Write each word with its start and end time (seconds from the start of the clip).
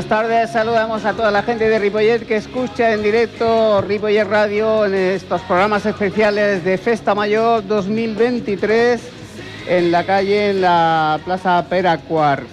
Buenas 0.00 0.18
tardes, 0.18 0.50
saludamos 0.50 1.04
a 1.04 1.12
toda 1.12 1.30
la 1.30 1.42
gente 1.42 1.68
de 1.68 1.78
Ripollet 1.78 2.26
que 2.26 2.36
escucha 2.36 2.94
en 2.94 3.02
directo 3.02 3.82
Ripollet 3.82 4.24
Radio 4.24 4.86
en 4.86 4.94
estos 4.94 5.42
programas 5.42 5.84
especiales 5.84 6.64
de 6.64 6.78
Festa 6.78 7.14
Mayor 7.14 7.66
2023 7.66 8.98
en 9.68 9.92
la 9.92 10.06
calle, 10.06 10.52
en 10.52 10.62
la 10.62 11.20
Plaza 11.22 11.66
Peracuar. 11.68 12.44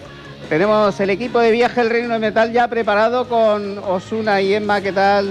Tenemos 0.49 0.99
el 0.99 1.09
equipo 1.09 1.39
de 1.39 1.51
viaje 1.51 1.79
El 1.79 1.89
Reino 1.89 2.15
de 2.15 2.19
Metal 2.19 2.51
ya 2.51 2.67
preparado 2.67 3.29
con 3.29 3.77
Osuna 3.77 4.41
y 4.41 4.53
Emma, 4.53 4.81
¿qué 4.81 4.91
tal? 4.91 5.27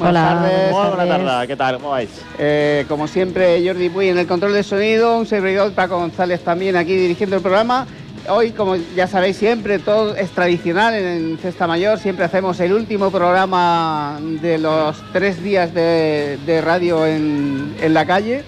Buenas 0.00 0.40
Hola, 0.40 0.42
tardes. 0.42 0.72
buenas 0.72 1.26
tardes, 1.26 1.46
¿qué 1.46 1.56
tal? 1.56 1.74
¿Cómo 1.76 1.90
vais? 1.90 2.10
Eh, 2.40 2.84
como 2.88 3.06
siempre, 3.06 3.64
Jordi 3.64 3.88
Puy 3.88 4.08
en 4.08 4.18
el 4.18 4.26
control 4.26 4.52
de 4.52 4.64
sonido, 4.64 5.16
un 5.16 5.26
servidor 5.26 5.70
Paco 5.74 5.96
González 5.96 6.40
también 6.40 6.74
aquí 6.74 6.96
dirigiendo 6.96 7.36
el 7.36 7.42
programa. 7.42 7.86
Hoy, 8.28 8.52
como 8.52 8.76
ya 8.76 9.08
sabéis 9.08 9.36
siempre, 9.36 9.80
todo 9.80 10.14
es 10.14 10.30
tradicional 10.30 10.94
en 10.94 11.38
Festa 11.38 11.66
Mayor, 11.66 11.98
siempre 11.98 12.24
hacemos 12.24 12.60
el 12.60 12.72
último 12.72 13.10
programa 13.10 14.20
de 14.40 14.58
los 14.58 15.02
tres 15.12 15.42
días 15.42 15.74
de, 15.74 16.60
radio 16.64 17.04
en, 17.04 17.74
la 17.88 18.06
calle 18.06 18.44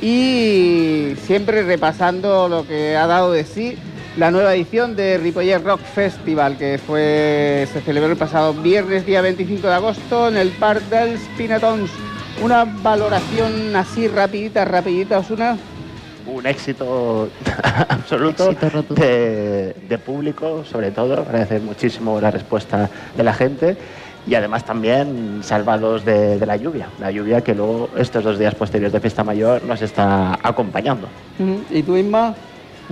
y 0.00 1.14
siempre 1.24 1.62
repasando 1.62 2.48
lo 2.48 2.66
que 2.66 2.96
ha 2.96 3.06
dado 3.06 3.30
de 3.30 3.44
sí 3.44 3.76
la 4.16 4.32
nueva 4.32 4.56
edición 4.56 4.96
de 4.96 5.18
Ripollet 5.18 5.62
Rock 5.62 5.80
Festival 5.82 6.58
que 6.58 6.78
fue 6.84 7.68
se 7.72 7.80
celebró 7.80 8.10
el 8.10 8.18
pasado 8.18 8.52
viernes 8.52 9.06
día 9.06 9.22
25 9.22 9.68
de 9.68 9.74
agosto 9.74 10.28
en 10.28 10.36
el 10.36 10.50
Parc 10.50 10.82
dels 10.88 11.20
Pinatons. 11.38 11.90
Una 12.42 12.64
valoración 12.64 13.76
así 13.76 14.08
rapidita, 14.08 14.64
rapidita, 14.64 15.18
Osuna. 15.18 15.56
Un 16.26 16.46
éxito 16.46 17.28
absoluto 17.88 18.50
Éxito 18.50 18.94
de, 18.94 19.74
de 19.88 19.98
público, 19.98 20.64
sobre 20.64 20.90
todo. 20.90 21.14
Agradecer 21.20 21.60
muchísimo 21.60 22.20
la 22.20 22.30
respuesta 22.30 22.88
de 23.16 23.22
la 23.22 23.32
gente 23.32 23.76
y 24.26 24.34
además 24.34 24.64
también 24.64 25.40
salvados 25.42 26.04
de, 26.04 26.38
de 26.38 26.46
la 26.46 26.56
lluvia. 26.56 26.88
La 27.00 27.10
lluvia 27.10 27.40
que 27.40 27.54
luego 27.54 27.88
estos 27.96 28.22
dos 28.22 28.38
días 28.38 28.54
posteriores 28.54 28.92
de 28.92 29.00
Fiesta 29.00 29.24
Mayor 29.24 29.64
nos 29.64 29.82
está 29.82 30.38
acompañando. 30.42 31.08
¿Y 31.70 31.82
tú, 31.82 31.96
Isma? 31.96 32.34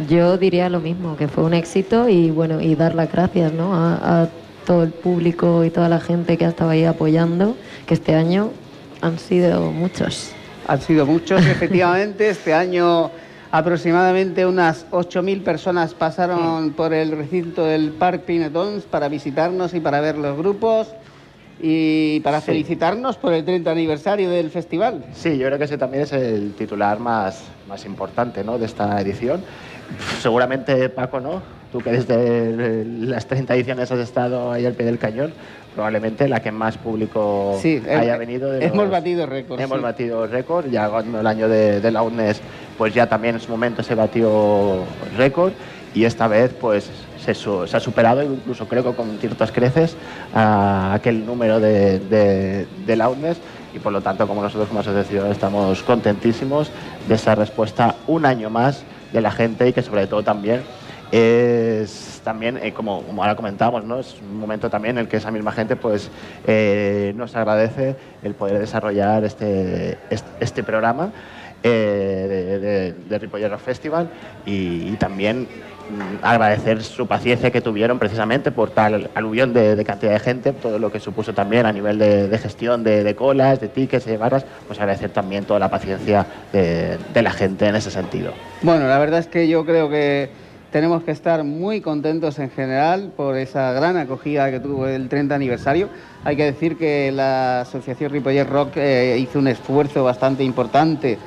Yo 0.09 0.39
diría 0.39 0.69
lo 0.69 0.81
mismo, 0.81 1.17
que 1.17 1.28
fue 1.28 1.44
un 1.44 1.55
éxito 1.55 2.09
y 2.09 2.31
bueno, 2.31 2.61
y 2.61 2.75
dar 2.75 2.94
las 2.94 3.12
gracias 3.12 3.53
¿no? 3.53 3.75
a, 3.75 4.22
a 4.22 4.28
todo 4.66 4.82
el 4.82 4.91
público 4.91 5.65
y 5.65 5.71
toda 5.71 5.88
la 5.88 6.00
gente 6.00 6.37
que 6.37 6.47
ha 6.47 6.49
estado 6.49 6.71
ahí 6.71 6.84
apoyando, 6.84 7.56
que 7.87 7.94
este 7.94 8.15
año 8.15 8.50
han 9.00 9.19
sido 9.19 9.71
muchos. 9.72 10.32
Han 10.70 10.81
sido 10.81 11.04
muchos, 11.04 11.44
efectivamente. 11.47 12.28
Este 12.31 12.54
año 12.54 13.10
aproximadamente 13.50 14.47
unas 14.47 14.88
8.000 14.92 15.42
personas 15.42 15.94
pasaron 15.94 16.70
por 16.75 16.94
el 16.94 17.10
recinto 17.10 17.64
del 17.64 17.91
Parc 17.91 18.22
Pinetons 18.22 18.84
para 18.84 19.08
visitarnos 19.08 19.75
y 19.75 19.81
para 19.81 20.00
ver 20.00 20.16
los 20.16 20.38
grupos 20.38 20.86
y 21.60 22.20
para 22.20 22.38
Sí. 22.41 22.47
felicitarnos 22.47 23.16
por 23.16 23.32
el 23.32 23.44
30 23.44 23.69
aniversario 23.72 24.31
del 24.31 24.50
festival. 24.50 25.04
Sí, 25.12 25.36
yo 25.36 25.48
creo 25.48 25.58
que 25.58 25.64
ese 25.64 25.76
también 25.76 26.04
es 26.04 26.12
el 26.12 26.53
titular 26.54 27.00
más, 27.00 27.42
más 27.69 27.84
importante 27.84 28.44
¿no? 28.44 28.56
de 28.56 28.66
esta 28.66 29.00
edición. 29.00 29.42
Seguramente, 30.22 30.88
Paco, 30.88 31.19
¿no? 31.19 31.42
Tú 31.72 31.81
que 31.81 31.91
desde 31.91 32.84
las 32.84 33.26
30 33.26 33.54
ediciones 33.56 33.91
has 33.91 33.98
estado 33.98 34.52
ahí 34.52 34.64
al 34.66 34.75
pie 34.75 34.87
del 34.87 34.98
cañón, 34.98 35.32
probablemente 35.75 36.28
la 36.28 36.41
que 36.41 36.50
más 36.53 36.76
público 36.76 37.58
Sí, 37.60 37.81
haya 37.88 38.16
venido. 38.16 38.50
de 38.50 38.64
hemos 38.66 38.84
los- 38.84 38.91
batido 38.91 39.26
récords, 39.26 39.62
Hemos 39.62 39.78
sí. 39.78 39.82
batido 39.84 40.26
récord, 40.26 40.66
ya 40.70 40.88
cuando 40.88 41.20
el 41.20 41.26
año 41.26 41.48
de, 41.48 41.81
de 41.81 41.91
la 41.91 42.03
UNES, 42.03 42.41
pues 42.76 42.92
ya 42.94 43.08
también 43.08 43.36
en 43.36 43.41
su 43.41 43.50
momento 43.50 43.82
se 43.82 43.94
batió 43.94 44.84
récord 45.16 45.53
y 45.94 46.04
esta 46.04 46.28
vez 46.28 46.53
pues 46.60 46.91
se 47.25 47.32
ha 47.32 47.81
superado, 47.81 48.22
incluso 48.22 48.66
creo 48.66 48.82
que 48.84 48.92
con 48.94 49.19
ciertas 49.19 49.53
creces, 49.53 49.97
a 50.34 50.94
aquel 50.94 51.25
número 51.26 51.60
de, 51.60 51.98
de, 52.00 52.66
de 52.87 52.97
la 52.97 53.08
UNES 53.08 53.38
y 53.75 53.78
por 53.78 53.92
lo 53.92 54.00
tanto 54.00 54.26
como 54.26 54.42
nosotros 54.42 54.69
como 54.69 54.81
asociación 54.81 55.31
estamos 55.31 55.82
contentísimos 55.82 56.70
de 57.08 57.14
esa 57.14 57.34
respuesta 57.37 57.94
un 58.08 58.26
año 58.26 58.50
más 58.50 58.82
de 59.12 59.20
la 59.20 59.31
gente 59.31 59.69
y 59.69 59.72
que 59.72 59.82
sobre 59.82 60.06
todo 60.06 60.22
también 60.25 60.62
es 61.12 62.21
también, 62.25 62.59
eh, 62.62 62.72
como, 62.72 63.03
como 63.03 63.22
ahora 63.22 63.34
comentábamos, 63.34 63.84
¿no? 63.84 63.98
es 63.98 64.16
un 64.21 64.38
momento 64.38 64.71
también 64.71 64.97
en 64.97 65.04
el 65.04 65.09
que 65.09 65.16
esa 65.16 65.31
misma 65.31 65.53
gente 65.53 65.76
pues, 65.76 66.10
eh, 66.47 67.12
nos 67.16 67.34
agradece 67.34 67.97
el 68.22 68.34
poder 68.34 68.59
desarrollar 68.59 69.25
este, 69.25 69.99
este, 70.10 70.28
este 70.41 70.62
programa 70.62 71.12
eh, 71.62 72.26
de, 72.28 72.59
de, 72.59 72.93
de 72.93 73.19
Ripollet 73.19 73.50
Rock 73.50 73.60
Festival 73.60 74.09
y, 74.47 74.88
y 74.88 74.97
también 74.99 75.43
mm, 75.43 76.25
agradecer 76.25 76.82
su 76.82 77.06
paciencia 77.06 77.50
que 77.50 77.60
tuvieron 77.60 77.99
precisamente 77.99 78.53
por 78.53 78.70
tal 78.70 79.10
aluvión 79.15 79.53
de, 79.53 79.76
de 79.76 79.84
cantidad 79.84 80.12
de 80.12 80.20
gente, 80.20 80.53
todo 80.53 80.78
lo 80.78 80.93
que 80.93 81.00
supuso 81.00 81.34
también 81.34 81.66
a 81.66 81.72
nivel 81.72 81.99
de, 81.99 82.28
de 82.28 82.38
gestión 82.38 82.84
de, 82.84 83.03
de 83.03 83.15
colas, 83.15 83.60
de 83.60 83.69
tickets, 83.69 84.04
de 84.04 84.16
barras, 84.16 84.47
pues 84.66 84.78
agradecer 84.78 85.10
también 85.10 85.44
toda 85.44 85.59
la 85.59 85.70
paciencia 85.70 86.26
de 86.53 87.22
la 87.22 87.31
gente 87.31 87.66
en 87.66 87.75
ese 87.75 87.91
sentido. 87.91 88.32
Bueno, 88.62 88.87
la 88.87 88.99
verdad 88.99 89.19
es 89.19 89.26
que 89.26 89.49
yo 89.49 89.65
creo 89.66 89.91
que 89.91 90.31
tenemos 90.70 91.03
que 91.03 91.10
estar 91.10 91.42
muy 91.44 91.81
contentos 91.81 92.38
en 92.38 92.50
general 92.50 93.12
por 93.16 93.36
esa 93.36 93.72
gran 93.72 93.97
acogida 93.97 94.50
que 94.50 94.60
tuvo 94.60 94.86
el 94.86 95.08
30 95.08 95.34
aniversario. 95.34 95.88
Hay 96.25 96.36
que 96.36 96.44
decir 96.44 96.76
que 96.76 97.10
la 97.12 97.62
Asociación 97.62 98.12
Ripollet 98.12 98.44
Rock 98.48 98.76
eh, 98.76 99.19
hizo 99.19 99.38
un 99.38 99.48
esfuerzo 99.48 100.04
bastante 100.04 100.44
importante 100.44 101.19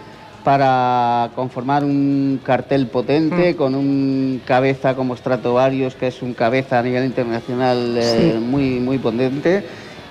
para 0.44 1.32
conformar 1.36 1.84
un 1.86 2.40
cartel 2.44 2.88
potente 2.88 3.56
con 3.56 3.76
un 3.76 4.42
cabeza 4.46 4.94
como 4.96 5.16
Stratovarius, 5.16 5.96
que 5.96 6.08
es 6.08 6.22
un 6.22 6.34
cabeza 6.34 6.80
a 6.80 6.84
nivel 6.84 7.06
internacional 7.06 7.96
eh, 7.98 8.32
Sí. 8.34 8.40
muy, 8.40 8.80
muy 8.80 8.98
potente. 8.98 9.64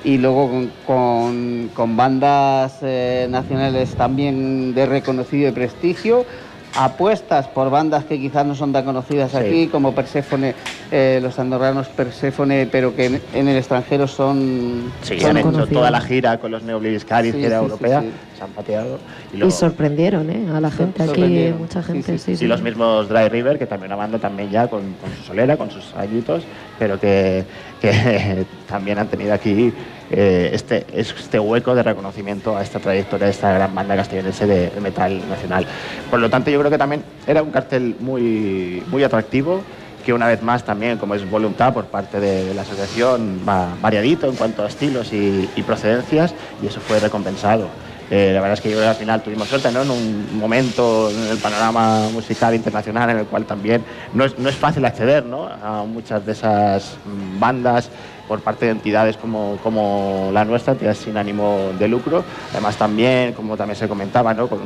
Y 0.04 0.19
luego 0.19 0.49
con, 0.49 0.70
con- 0.84 1.70
con 1.75 1.97
bandas 1.97 2.78
eh, 2.82 3.28
nacionales 3.31 3.94
también 3.94 4.75
de 4.75 4.87
reconocido 4.87 5.49
y 5.49 5.53
prestigio, 5.53 6.26
apuestas 6.75 7.49
por 7.49 7.71
bandas 7.71 8.05
que 8.05 8.19
quizás 8.19 8.47
no 8.47 8.55
son 8.55 8.72
tan 8.72 8.84
conocidas 8.84 9.31
Sí. 9.33 9.37
aquí, 9.37 9.66
como 9.69 9.94
Perséfone, 9.94 10.55
eh, 10.91 11.21
los 11.22 11.38
andorranos 11.38 11.88
Perséfone, 11.88 12.66
pero 12.71 12.94
que 12.94 13.06
en, 13.06 13.21
en 13.34 13.49
el 13.49 13.56
extranjero 13.56 14.06
son... 14.06 14.91
Sí, 15.03 15.21
Son 15.21 15.31
han 15.31 15.37
hecho 15.38 15.66
toda 15.66 15.91
la 15.91 16.00
gira 16.00 16.38
con 16.38 16.50
los 16.50 16.62
Neobliviscaris, 16.62 17.32
Sí, 17.34 17.41
gira 17.41 17.59
sí, 17.59 17.65
europea, 17.65 18.00
sí, 18.00 18.11
se 18.38 18.44
han 18.44 18.50
pateado. 18.50 18.99
Y, 19.32 19.50
sorprendieron 19.50 20.31
¿eh? 20.31 20.47
a 20.55 20.61
la 20.61 20.70
gente 20.70 21.02
aquí, 21.02 21.52
mucha 21.58 21.82
Sí, 21.82 21.93
gente. 21.93 22.19
sí. 22.19 22.37
Sí, 22.37 22.47
los 22.47 22.62
mismos 22.62 23.08
Dry 23.08 23.29
River, 23.29 23.58
que 23.58 23.67
también 23.67 23.93
una 23.93 23.97
banda 23.97 24.19
también 24.19 24.50
ya 24.50 24.69
con, 24.69 24.81
con 25.00 25.11
su 25.17 25.23
solera, 25.25 25.56
con 25.56 25.70
sus 25.70 25.94
añitos, 25.94 26.43
pero 26.79 26.99
que, 26.99 27.44
que 27.81 28.44
también 28.69 28.99
han 28.99 29.08
tenido 29.08 29.35
aquí 29.35 29.73
eh, 30.12 30.50
este, 30.53 30.87
este 30.93 31.38
hueco 31.38 31.75
de 31.75 31.82
reconocimiento 31.82 32.56
a 32.56 32.62
esta 32.62 32.79
trayectoria 32.79 33.26
de 33.26 33.32
esta 33.32 33.53
gran 33.53 33.75
banda 33.75 33.97
castellonense 33.97 34.47
de, 34.47 34.69
de 34.70 34.81
metal 34.81 35.26
nacional. 35.29 35.67
Por 36.11 36.20
lo 36.20 36.29
tanto, 36.29 36.50
yo 36.50 36.59
creo 36.59 36.70
que 36.70 36.79
también 36.79 37.03
era 37.26 37.43
un 37.43 37.50
cartel 37.50 37.97
muy, 37.99 38.82
muy 38.88 39.03
atractivo, 39.03 39.62
que 40.05 40.12
una 40.12 40.26
vez 40.26 40.43
más 40.43 40.64
también, 40.64 40.99
como 40.99 41.14
es 41.14 41.29
voluntad 41.29 41.73
por 41.73 41.87
parte 41.87 42.20
de, 42.20 42.44
de 42.44 42.55
la 42.55 42.62
asociación, 42.62 43.41
va 43.49 43.75
variadito 43.81 44.29
en 44.29 44.37
cuanto 44.37 44.62
a 44.64 44.69
estilos 44.69 45.12
y, 45.12 45.49
y 45.56 45.62
procedencias, 45.62 46.35
y 46.62 46.67
eso 46.67 46.81
fue 46.81 47.00
recompensado. 47.00 47.69
Eh, 48.11 48.31
la 48.35 48.43
verdad 48.43 48.59
es 48.59 48.61
que 48.61 48.69
yo 48.69 48.76
creo 48.76 48.85
que 48.88 48.91
al 48.91 48.97
final 48.97 49.23
tuvimos 49.23 49.49
suerte 49.49 49.73
¿no? 49.73 49.81
en 49.81 49.91
un 49.91 50.38
momento 50.38 51.09
en 51.09 51.29
el 51.29 51.38
panorama 51.38 52.11
musical 52.12 52.55
internacional 52.55 53.09
en 53.09 53.19
el 53.20 53.25
cual 53.25 53.47
también 53.47 53.82
no 54.12 54.26
es, 54.26 54.38
no 54.38 54.50
es 54.50 54.55
fácil 54.55 54.85
acceder 54.85 55.25
¿no? 55.25 55.47
a 55.47 55.85
muchas 55.87 56.26
de 56.26 56.32
esas 56.32 56.99
bandas 57.38 57.88
por 58.32 58.40
parte 58.40 58.64
de 58.64 58.70
entidades 58.70 59.19
como, 59.19 59.58
como 59.62 60.31
la 60.32 60.43
nuestra, 60.46 60.73
entidades 60.73 60.96
sin 60.96 61.19
ánimo 61.19 61.69
de 61.79 61.87
lucro. 61.87 62.25
Además 62.52 62.79
también, 62.79 63.34
como 63.34 63.58
también 63.58 63.76
se 63.76 63.87
comentaba, 63.87 64.32
¿no? 64.32 64.49
con 64.49 64.58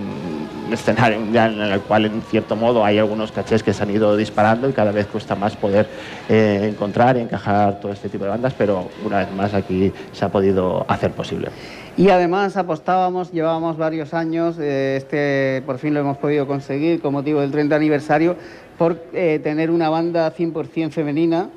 escenario 0.73 1.19
ya 1.33 1.47
en 1.47 1.61
el 1.61 1.81
cual 1.81 2.05
en 2.05 2.23
cierto 2.23 2.55
modo 2.55 2.85
hay 2.85 2.99
algunos 2.99 3.33
cachés 3.33 3.65
que 3.65 3.73
se 3.73 3.83
han 3.83 3.91
ido 3.91 4.17
disparando 4.17 4.69
y 4.69 4.73
cada 4.73 4.93
vez 4.93 5.09
cuesta 5.09 5.35
más 5.35 5.57
poder 5.57 5.89
eh, 6.29 6.69
encontrar 6.71 7.17
y 7.17 7.23
encajar 7.23 7.81
todo 7.81 7.91
este 7.91 8.09
tipo 8.09 8.23
de 8.23 8.31
bandas, 8.31 8.55
pero 8.57 8.89
una 9.05 9.19
vez 9.19 9.33
más 9.33 9.53
aquí 9.53 9.93
se 10.13 10.25
ha 10.25 10.29
podido 10.29 10.87
hacer 10.87 11.11
posible. 11.11 11.49
Y 11.97 12.11
además 12.11 12.57
apostábamos, 12.57 13.33
llevábamos 13.33 13.77
varios 13.79 14.15
años, 14.15 14.59
eh, 14.61 14.95
este 14.97 15.61
por 15.67 15.79
fin 15.79 15.93
lo 15.93 15.99
hemos 15.99 16.19
podido 16.19 16.47
conseguir 16.47 17.01
con 17.01 17.15
motivo 17.15 17.41
del 17.41 17.51
30 17.51 17.75
aniversario, 17.75 18.37
por 18.79 19.03
eh, 19.13 19.41
tener 19.43 19.73
una 19.73 19.89
banda 19.89 20.33
100% 20.33 20.91
femenina 20.91 21.49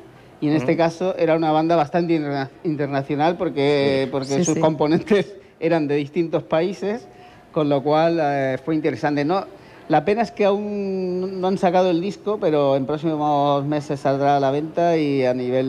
y 0.42 0.48
en 0.48 0.56
este 0.56 0.78
caso 0.78 1.16
era 1.18 1.36
una 1.36 1.52
banda 1.52 1.76
bastante 1.76 2.22
internacional 2.64 3.38
porque, 3.38 4.08
porque 4.12 4.44
sus 4.44 4.58
componentes 4.58 5.36
eran 5.60 5.88
de 5.88 5.96
distintos 5.96 6.44
países, 6.44 7.08
con 7.52 7.68
lo 7.68 7.84
cual 7.84 8.20
eh, 8.22 8.58
fue 8.64 8.76
interesante. 8.76 9.26
No, 9.26 9.46
la 9.90 10.06
pena 10.06 10.22
es 10.22 10.32
que 10.32 10.46
aún 10.46 11.42
no 11.42 11.48
han 11.48 11.58
sacado 11.58 11.90
el 11.90 12.00
disco, 12.00 12.38
pero 12.40 12.76
en 12.76 12.86
próximos 12.86 13.66
meses 13.66 14.00
saldrá 14.00 14.38
a 14.38 14.40
la 14.40 14.52
venta 14.52 14.96
y 14.98 15.26
a 15.26 15.34
nivel 15.34 15.66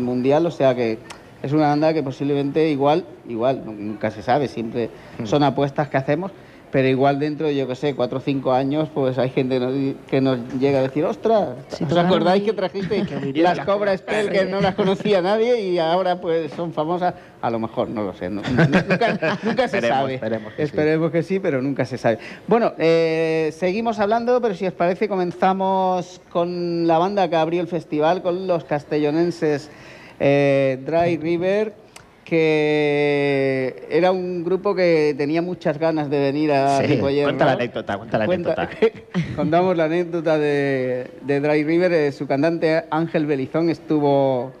mundial, 0.00 0.46
o 0.46 0.50
sea 0.50 0.74
que 0.74 0.98
es 1.42 1.52
una 1.52 1.68
banda 1.68 1.92
que 1.92 2.02
posiblemente 2.02 2.70
igual, 2.70 3.04
igual, 3.28 3.62
nunca 3.66 4.10
se 4.10 4.22
sabe, 4.22 4.48
siempre 4.48 4.88
mm. 5.18 5.26
son 5.26 5.42
apuestas 5.42 5.88
que 5.88 5.98
hacemos, 5.98 6.30
pero 6.74 6.88
igual 6.88 7.20
dentro 7.20 7.46
de, 7.46 7.54
yo 7.54 7.68
que 7.68 7.76
sé, 7.76 7.94
cuatro 7.94 8.18
o 8.18 8.20
cinco 8.20 8.52
años, 8.52 8.88
pues 8.92 9.16
hay 9.16 9.30
gente 9.30 9.94
que 10.10 10.20
nos 10.20 10.40
llega 10.58 10.80
a 10.80 10.82
decir, 10.82 11.04
ostras, 11.04 11.50
¿os 11.70 11.96
acordáis 11.96 12.42
que 12.42 12.52
trajiste 12.52 13.04
las 13.36 13.60
Cobra 13.60 13.96
Spell 13.96 14.28
que 14.28 14.44
no 14.46 14.60
las 14.60 14.74
conocía 14.74 15.22
nadie 15.22 15.60
y 15.60 15.78
ahora 15.78 16.20
pues 16.20 16.50
son 16.50 16.72
famosas? 16.72 17.14
A 17.42 17.48
lo 17.48 17.60
mejor, 17.60 17.88
no 17.90 18.02
lo 18.02 18.12
sé, 18.12 18.28
nunca, 18.28 19.68
se 19.68 19.82
sabe. 19.82 20.14
Esperemos, 20.58 21.12
que, 21.12 21.22
sí. 21.22 21.38
pero 21.38 21.62
nunca 21.62 21.84
se 21.84 21.96
sabe. 21.96 22.18
Bueno, 22.48 22.72
eh, 22.76 23.54
seguimos 23.56 24.00
hablando, 24.00 24.40
pero 24.40 24.56
si 24.56 24.66
os 24.66 24.72
parece 24.72 25.08
comenzamos 25.08 26.20
con 26.28 26.88
la 26.88 26.98
banda 26.98 27.30
que 27.30 27.36
abrió 27.36 27.60
el 27.60 27.68
festival, 27.68 28.20
con 28.20 28.48
los 28.48 28.64
castellonenses 28.64 29.70
eh, 30.18 30.80
Dry 30.84 31.18
River 31.18 31.83
que 32.24 33.86
era 33.90 34.10
un 34.10 34.44
grupo 34.44 34.74
que 34.74 35.14
tenía 35.16 35.42
muchas 35.42 35.78
ganas 35.78 36.08
de 36.08 36.18
venir 36.18 36.52
a 36.52 36.80
sí, 36.80 36.98
Cuenta 36.98 37.44
la 37.44 37.52
anécdota, 37.52 37.98
cuenta 37.98 38.18
la 38.18 38.24
anécdota. 38.24 38.68
contamos 39.36 39.76
la 39.76 39.84
anécdota 39.84 40.38
de, 40.38 41.10
Dry 41.26 41.64
River. 41.64 41.92
Eh, 41.92 42.12
su 42.12 42.26
cantante 42.26 42.84
Ángel 42.90 43.26
Belizón 43.26 43.68
estuvo 43.68 44.52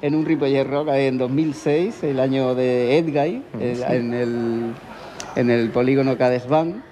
en 0.00 0.14
un 0.14 0.24
Ripoller 0.24 0.68
Rock 0.68 0.88
en 0.92 1.18
2006, 1.18 2.04
el 2.04 2.20
año 2.20 2.54
de 2.54 2.98
Edguy, 2.98 3.42
en, 3.60 4.14
el, 4.14 4.72
en 5.34 5.50
el 5.50 5.70
polígono 5.70 6.16
Cadesban. 6.16 6.84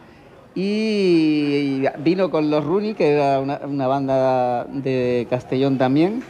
Y 0.57 1.83
vino 1.99 2.31
con 2.31 2.51
los 2.51 2.65
Rooney, 2.65 2.95
que 2.95 3.13
era 3.13 3.41
una 3.41 3.87
banda 3.87 4.65
de 4.65 5.27
Castellón 5.31 5.79
también 5.79 6.23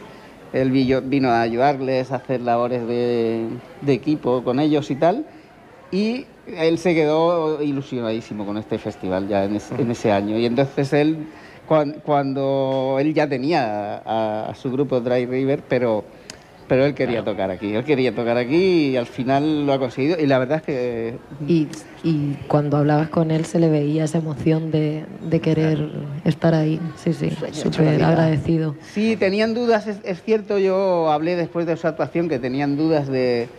él 0.53 0.71
vino 0.71 1.29
a 1.29 1.41
ayudarles 1.41 2.11
a 2.11 2.15
hacer 2.15 2.41
labores 2.41 2.87
de, 2.87 3.47
equipo 3.87 4.43
con 4.43 4.59
ellos 4.59 4.89
y 4.91 4.95
tal. 4.95 5.25
Y 5.91 6.25
él 6.47 6.77
se 6.77 6.93
quedó 6.93 7.61
ilusionadísimo 7.61 8.45
con 8.45 8.57
este 8.57 8.77
festival 8.77 9.27
ya 9.27 9.45
en, 9.45 9.55
ese 9.55 10.11
año. 10.11 10.37
Y 10.37 10.45
entonces 10.45 10.91
él, 10.93 11.27
cuando, 11.65 12.97
él 12.99 13.13
ya 13.13 13.27
tenía 13.27 13.97
a, 13.97 14.49
a, 14.49 14.55
su 14.55 14.71
grupo 14.71 14.99
Dry 14.99 15.25
River, 15.25 15.63
pero 15.67 16.03
pero 16.67 16.85
él 16.85 16.93
quería 16.93 17.23
tocar 17.23 17.49
aquí, 17.49 17.73
él 17.73 17.83
quería 17.83 18.13
tocar 18.13 18.37
aquí 18.37 18.89
y 18.89 18.97
al 18.97 19.05
final 19.05 19.65
lo 19.65 19.73
ha 19.73 19.79
conseguido. 19.79 20.19
Y 20.19 20.27
la 20.27 20.39
verdad 20.39 20.57
es 20.57 20.63
que... 20.63 21.17
Y, 21.47 21.67
cuando 22.47 22.77
hablabas 22.77 23.09
con 23.09 23.31
él 23.31 23.45
se 23.45 23.59
le 23.59 23.69
veía 23.69 24.05
esa 24.05 24.19
emoción 24.19 24.71
de, 24.71 25.05
querer 25.41 25.89
estar 26.23 26.53
ahí, 26.53 26.79
sí, 26.95 27.13
sí, 27.13 27.31
súper 27.51 28.01
agradecido. 28.03 28.75
Sí, 28.93 29.17
tenían 29.17 29.53
dudas, 29.53 29.87
es 29.87 30.23
cierto, 30.23 30.57
yo 30.57 31.11
hablé 31.11 31.35
después 31.35 31.65
de 31.65 31.75
su 31.75 31.87
actuación 31.87 32.29
que 32.29 32.39
tenían 32.39 32.77
dudas 32.77 33.07
de 33.07 33.49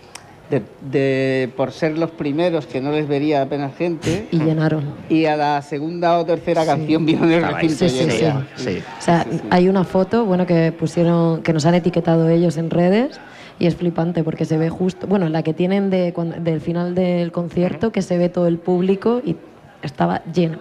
de, 0.50 1.50
por 1.56 1.72
ser 1.72 1.98
los 1.98 2.10
primeros 2.10 2.66
que 2.66 2.80
no 2.80 2.90
les 2.90 3.06
vería 3.06 3.42
apenas 3.42 3.76
gente. 3.76 4.28
Y 4.30 4.38
llenaron. 4.38 4.84
Y 5.08 5.26
a 5.26 5.36
la 5.36 5.60
segunda 5.62 6.18
o 6.18 6.24
tercera 6.24 6.64
canción 6.64 7.04
vieron 7.04 7.30
el 7.30 7.42
recinto 7.42 7.88
sí, 7.88 8.08
sí, 8.56 8.78
O 8.98 9.02
sea, 9.02 9.26
hay 9.50 9.68
una 9.68 9.84
foto, 9.84 10.24
bueno, 10.24 10.46
que 10.46 10.72
pusieron, 10.72 11.42
que 11.42 11.52
nos 11.52 11.66
han 11.66 11.74
etiquetado 11.74 12.28
ellos 12.28 12.56
en 12.56 12.70
redes 12.70 13.20
y 13.58 13.66
es 13.66 13.76
flipante 13.76 14.22
porque 14.22 14.44
se 14.44 14.56
ve 14.56 14.70
justo, 14.70 15.06
bueno, 15.06 15.28
la 15.28 15.42
que 15.42 15.52
tienen 15.52 15.90
de, 15.90 16.14
del 16.40 16.60
final 16.60 16.94
del 16.94 17.32
concierto, 17.32 17.92
que 17.92 18.02
se 18.02 18.16
ve 18.16 18.28
todo 18.28 18.46
el 18.46 18.58
público 18.58 19.20
y 19.24 19.36
estaba 19.82 20.22
lleno. 20.32 20.58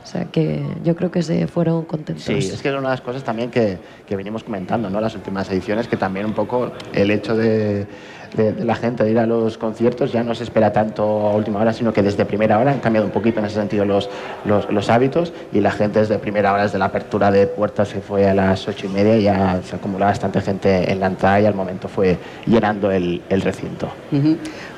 O 0.00 0.10
sea 0.10 0.24
que 0.24 0.64
yo 0.84 0.96
creo 0.96 1.10
que 1.10 1.22
se 1.22 1.46
fueron 1.48 1.84
contentos. 1.84 2.24
Sí, 2.24 2.32
es 2.32 2.62
que 2.62 2.68
es 2.68 2.74
una 2.74 2.88
de 2.88 2.94
las 2.94 3.02
cosas 3.02 3.22
también 3.22 3.50
que, 3.50 3.76
que 4.06 4.16
venimos 4.16 4.42
comentando, 4.42 4.88
¿no? 4.88 5.02
Las 5.02 5.14
últimas 5.14 5.50
ediciones, 5.50 5.86
que 5.86 5.98
también 5.98 6.24
un 6.24 6.32
poco 6.32 6.72
el 6.94 7.10
hecho 7.10 7.36
de 7.36 7.86
de, 8.36 8.64
la 8.64 8.74
gente 8.74 9.04
de 9.04 9.10
ir 9.10 9.18
a 9.18 9.26
los 9.26 9.58
conciertos 9.58 10.12
ya 10.12 10.22
no 10.22 10.34
se 10.34 10.44
espera 10.44 10.72
tanto 10.72 11.02
a 11.02 11.34
última 11.34 11.60
hora, 11.60 11.72
sino 11.72 11.92
que 11.92 12.02
desde 12.02 12.24
primera 12.24 12.58
hora 12.58 12.72
han 12.72 12.80
cambiado 12.80 13.06
un 13.06 13.12
poquito 13.12 13.40
en 13.40 13.46
ese 13.46 13.56
sentido 13.56 13.84
los, 13.84 14.08
los, 14.44 14.90
hábitos 14.90 15.32
y 15.52 15.60
la 15.60 15.70
gente 15.70 16.00
desde 16.00 16.18
primera 16.18 16.52
hora, 16.52 16.62
desde 16.62 16.78
la 16.78 16.86
apertura 16.86 17.30
de 17.30 17.46
puertas 17.46 17.88
se 17.88 18.00
fue 18.00 18.28
a 18.28 18.34
las 18.34 18.66
ocho 18.68 18.86
y 18.86 18.90
media 18.90 19.16
ya 19.18 19.60
se 19.62 19.76
acumulaba 19.76 20.12
bastante 20.12 20.40
gente 20.40 20.90
en 20.90 21.00
la 21.00 21.06
entrada 21.06 21.40
y 21.40 21.46
al 21.46 21.54
momento 21.54 21.88
fue 21.88 22.16
llenando 22.46 22.90
el, 22.90 23.22
el 23.28 23.40
recinto. 23.42 23.88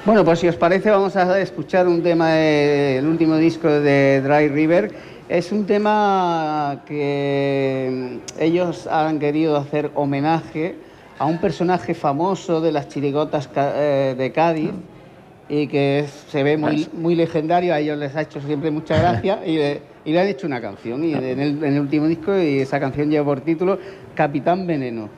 Bueno, 0.05 0.25
pues 0.25 0.39
si 0.39 0.49
os 0.49 0.57
parece 0.57 0.91
vamos 0.91 1.17
a 1.17 1.39
escuchar 1.41 1.87
un 1.87 2.03
tema 2.03 2.31
del 2.31 3.07
último 3.07 3.37
disco 3.37 3.69
de 3.69 4.21
Dry 4.23 4.49
River. 4.49 4.93
Es 5.29 5.53
un 5.53 5.65
tema 5.65 6.81
que 6.87 8.19
ellos 8.39 8.89
han 8.89 9.21
querido 9.21 9.57
hacer 9.57 9.91
homenaje 9.95 10.75
a 11.21 11.27
un 11.27 11.37
personaje 11.37 11.93
famoso 11.93 12.63
de 12.63 12.73
las 12.73 12.89
chirigotas 12.89 13.51
eh, 13.55 14.15
de 14.17 14.33
Cádiz 14.33 14.71
y 15.51 15.67
que 15.67 16.07
se 16.29 16.43
ve 16.43 16.57
muy, 16.57 16.89
muy 16.95 17.15
legendario, 17.15 17.75
a 17.75 17.79
ellos 17.79 17.99
les 17.99 18.17
ha 18.17 18.23
hecho 18.23 18.41
siempre 18.41 18.71
mucha 18.71 18.97
gracia 18.97 19.39
y 19.47 19.57
le, 19.59 20.19
han 20.19 20.29
hecho 20.29 20.47
una 20.47 20.63
canción 20.63 21.05
y 21.05 21.13
en 21.13 21.23
el, 21.23 21.63
en 21.63 21.75
el 21.75 21.81
último 21.81 22.07
disco 22.07 22.35
y 22.39 22.61
esa 22.61 22.81
canción 22.81 23.11
lleva 23.11 23.27
por 23.27 23.43
título 23.43 23.79
Capitán 24.15 24.67
Veneno. 24.67 25.11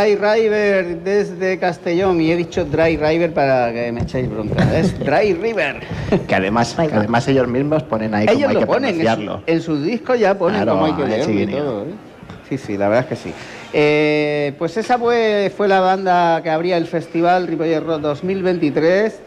Dry 0.00 0.16
River 0.16 1.02
desde 1.04 1.58
Castellón 1.58 2.20
y 2.20 2.30
he 2.32 2.36
dicho 2.36 2.64
Dry 2.64 2.96
River 2.96 3.32
para 3.34 3.72
que 3.72 3.92
me 3.92 4.02
echéis 4.02 4.28
bronca. 4.30 4.78
Es 4.78 4.98
Dry 4.98 5.34
River. 5.34 5.80
Que 6.28 6.34
además, 6.34 6.74
que 6.74 6.94
además 6.94 7.26
ellos 7.28 7.46
mismos 7.48 7.82
ponen 7.84 8.14
ahí 8.14 8.26
Ellos 8.28 8.36
cómo 8.42 8.48
hay 8.48 8.54
lo 8.54 8.60
que 8.60 8.66
ponen 8.66 8.88
en 8.90 8.94
su, 8.96 9.02
pronunciarlo. 9.04 9.42
en 9.46 9.60
sus 9.62 9.82
discos 9.84 10.18
ya 10.18 10.36
ponen 10.36 10.62
Claro, 10.62 10.72
cómo 10.72 10.86
hay 10.86 10.92
que 10.94 11.04
leerlo 11.06 11.40
y 11.40 11.46
todo. 11.46 11.82
¿eh? 11.82 11.86
Sí, 12.48 12.58
sí, 12.58 12.76
la 12.76 12.88
verdad 12.88 13.04
es 13.04 13.18
que 13.18 13.28
sí. 13.28 13.34
Eh, 13.72 14.52
pues 14.58 14.76
esa 14.76 14.98
fue, 14.98 15.52
fue 15.56 15.68
la 15.68 15.80
banda 15.80 16.40
que 16.42 16.50
abría 16.50 16.76
el 16.76 16.86
festival 16.86 17.46
Ripollet 17.46 17.80
Rock 17.80 18.00
2023 18.00 19.20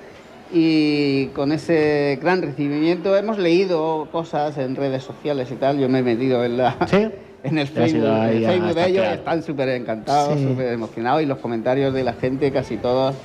y 0.53 1.27
con 1.27 1.51
ese 1.51 2.19
gran 2.21 2.41
recibimiento 2.41 3.15
hemos 3.15 3.37
leído 3.39 4.07
cosas 4.11 4.57
en 4.57 4.75
redes 4.75 5.03
sociales 5.03 5.49
y 5.51 5.55
tal. 5.55 5.79
Yo 5.79 5.87
me 5.89 5.99
he 5.99 6.03
metido 6.03 6.43
en 6.43 6.57
la, 6.57 6.75
Sí. 6.87 7.07
En 7.43 7.57
el 7.57 7.67
Facebook, 7.67 8.07
ahí 8.07 8.37
en 8.37 8.43
el 8.43 8.49
Facebook 8.59 8.75
de 8.75 8.87
ellos, 8.89 9.05
están 9.05 9.43
súper 9.43 9.69
encantados, 9.69 10.39
Sí. 10.39 10.47
súper 10.47 10.73
emocionados 10.73 11.21
y 11.21 11.25
los 11.25 11.37
comentarios 11.39 11.93
de 11.93 12.03
la 12.03 12.13
gente, 12.13 12.51
casi 12.51 12.77
todos 12.77 13.15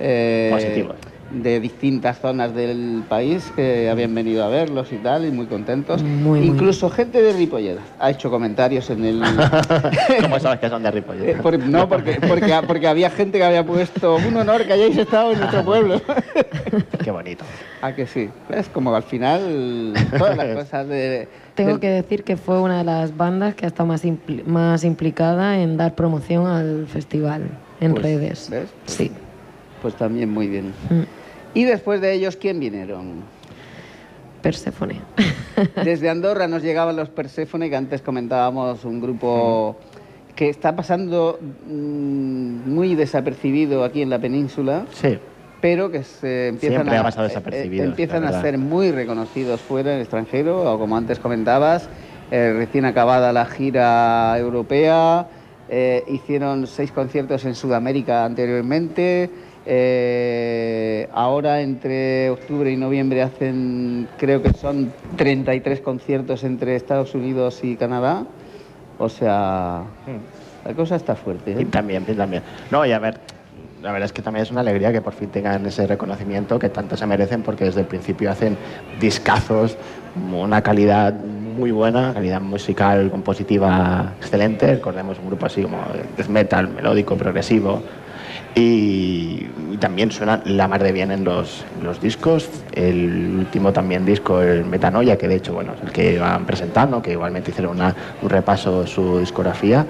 eh, 0.00 0.50
Positivos. 0.52 0.96
De 1.34 1.60
distintas 1.60 2.18
zonas 2.20 2.54
del 2.54 3.04
país 3.08 3.50
que 3.56 3.88
habían 3.88 4.14
venido 4.14 4.44
a 4.44 4.48
verlos 4.48 4.92
y 4.92 4.96
tal, 4.96 5.24
y 5.26 5.30
muy 5.30 5.46
contentos. 5.46 6.02
Muy, 6.02 6.40
muy. 6.40 6.46
Incluso 6.46 6.90
gente 6.90 7.22
de 7.22 7.32
Ripollet 7.32 7.78
ha 7.98 8.10
hecho 8.10 8.30
comentarios 8.30 8.90
en 8.90 9.04
el... 9.04 9.22
¿Cómo 10.22 10.38
sabes 10.40 10.60
que 10.60 10.68
son 10.68 10.82
de 10.82 10.90
Ripollet? 10.90 11.28
Eh, 11.30 11.36
por- 11.42 11.58
no, 11.58 11.88
porque, 11.88 12.18
porque, 12.28 12.52
porque 12.66 12.86
había 12.86 13.10
gente 13.10 13.38
que 13.38 13.44
había 13.44 13.64
puesto 13.64 14.16
un 14.16 14.36
honor 14.36 14.64
que 14.66 14.72
hayáis 14.74 14.96
estado 14.96 15.32
en 15.32 15.38
nuestro 15.38 15.64
pueblo. 15.64 16.00
Qué 17.02 17.10
bonito. 17.10 17.44
ah, 17.82 17.92
que 17.94 18.06
sí. 18.06 18.28
Es 18.50 18.68
como 18.68 18.94
al 18.94 19.02
final 19.02 19.94
todas 20.18 20.36
las 20.36 20.54
cosas 20.64 20.88
de... 20.88 21.28
Tengo 21.54 21.80
que 21.80 21.88
decir 21.88 22.24
que 22.24 22.36
fue 22.36 22.60
una 22.60 22.78
de 22.78 22.84
las 22.84 23.16
bandas 23.16 23.54
que 23.54 23.66
ha 23.66 23.68
estado 23.68 23.86
más, 23.86 24.02
más 24.46 24.84
implicada 24.84 25.58
en 25.60 25.76
dar 25.76 25.94
promoción 25.94 26.46
al 26.46 26.86
festival 26.86 27.42
en 27.80 27.92
Pues, 27.92 28.02
redes. 28.02 28.48
¿ves? 28.50 28.68
Sí. 28.86 29.10
Pues 29.82 29.94
también 29.96 30.30
muy 30.30 30.46
bien. 30.46 30.72
Mm. 30.90 31.02
Y 31.54 31.64
después 31.64 32.00
de 32.00 32.12
ellos, 32.14 32.36
¿quién 32.36 32.60
vinieron? 32.60 33.22
Perséfone. 34.40 35.00
Desde 35.84 36.08
Andorra 36.08 36.48
nos 36.48 36.62
llegaban 36.62 36.96
los 36.96 37.08
Perséfone, 37.10 37.68
que 37.70 37.76
antes 37.76 38.02
comentábamos, 38.02 38.84
un 38.84 39.00
grupo 39.00 39.76
que 40.34 40.48
está 40.48 40.74
pasando 40.74 41.38
mm, 41.66 42.70
muy 42.70 42.94
desapercibido 42.94 43.84
aquí 43.84 44.02
en 44.02 44.10
la 44.10 44.18
península, 44.18 44.86
Sí. 44.92 45.18
pero 45.60 45.90
que 45.90 46.02
se 46.02 46.48
empiezan, 46.48 46.78
Siempre 46.80 46.96
a, 46.96 47.00
ha 47.00 47.04
pasado 47.04 47.26
eh, 47.26 47.28
desapercibidos, 47.28 47.84
eh, 47.84 47.88
empiezan 47.90 48.24
a 48.24 48.40
ser 48.40 48.56
muy 48.58 48.90
reconocidos 48.90 49.60
fuera, 49.60 49.90
en 49.90 49.96
el 49.96 50.02
extranjero, 50.02 50.72
o 50.72 50.78
como 50.78 50.96
antes 50.96 51.18
comentabas, 51.18 51.88
eh, 52.30 52.54
recién 52.56 52.86
acabada 52.86 53.30
la 53.32 53.44
gira 53.44 54.34
europea, 54.38 55.26
eh, 55.68 56.02
hicieron 56.08 56.66
seis 56.66 56.90
conciertos 56.90 57.44
en 57.44 57.54
Sudamérica 57.54 58.24
anteriormente, 58.24 59.30
eh, 59.66 61.08
ahora 61.12 61.60
entre 61.60 62.30
octubre 62.30 62.70
y 62.70 62.76
noviembre 62.76 63.22
hacen, 63.22 64.08
creo 64.18 64.42
que 64.42 64.52
son 64.52 64.92
33 65.16 65.80
conciertos 65.80 66.44
entre 66.44 66.76
Estados 66.76 67.14
Unidos 67.14 67.60
y 67.62 67.76
Canadá, 67.76 68.26
o 68.98 69.08
sea, 69.08 69.84
la 70.64 70.74
cosa 70.74 70.96
está 70.96 71.14
fuerte. 71.14 71.52
¿eh? 71.52 71.56
Pintan 71.56 71.86
bien, 71.86 72.04
pintan 72.04 72.30
bien. 72.30 72.42
No, 72.70 72.84
y 72.84 72.92
a 72.92 72.98
ver, 72.98 73.18
la 73.82 73.92
verdad 73.92 74.06
es 74.06 74.12
que 74.12 74.22
también 74.22 74.42
es 74.44 74.50
una 74.50 74.60
alegría 74.60 74.92
que 74.92 75.00
por 75.00 75.12
fin 75.12 75.28
tengan 75.28 75.66
ese 75.66 75.86
reconocimiento 75.86 76.58
que 76.58 76.68
tanto 76.68 76.96
se 76.96 77.06
merecen 77.06 77.42
porque 77.42 77.64
desde 77.64 77.80
el 77.80 77.86
principio 77.86 78.30
hacen 78.30 78.56
discazos, 79.00 79.76
una 80.32 80.62
calidad 80.62 81.14
muy 81.14 81.70
buena, 81.70 82.14
calidad 82.14 82.40
musical, 82.40 83.10
compositiva 83.10 84.14
excelente. 84.18 84.74
Recordemos 84.74 85.18
un 85.18 85.26
grupo 85.26 85.46
así 85.46 85.62
como 85.62 85.78
death 86.16 86.28
metal, 86.28 86.68
melódico, 86.68 87.16
progresivo. 87.16 87.82
Y, 88.54 89.46
también 89.80 90.12
suena 90.12 90.40
la 90.44 90.68
mar 90.68 90.80
de 90.82 90.92
bien 90.92 91.10
en 91.10 91.24
los, 91.24 91.64
en 91.78 91.84
los 91.84 92.00
discos. 92.00 92.48
El 92.72 93.34
último 93.38 93.72
también 93.72 94.04
disco, 94.04 94.40
el 94.40 94.64
Metanoia, 94.64 95.16
que 95.18 95.26
de 95.26 95.36
hecho 95.36 95.54
bueno, 95.54 95.72
es 95.76 95.82
el 95.82 95.90
que 95.90 96.18
van 96.18 96.44
presentando, 96.46 97.02
que 97.02 97.12
igualmente 97.12 97.50
hicieron 97.50 97.76
una- 97.76 97.94
un 98.22 98.30
repaso 98.30 98.82
de 98.82 98.86
su 98.86 99.18
discografía, 99.18 99.84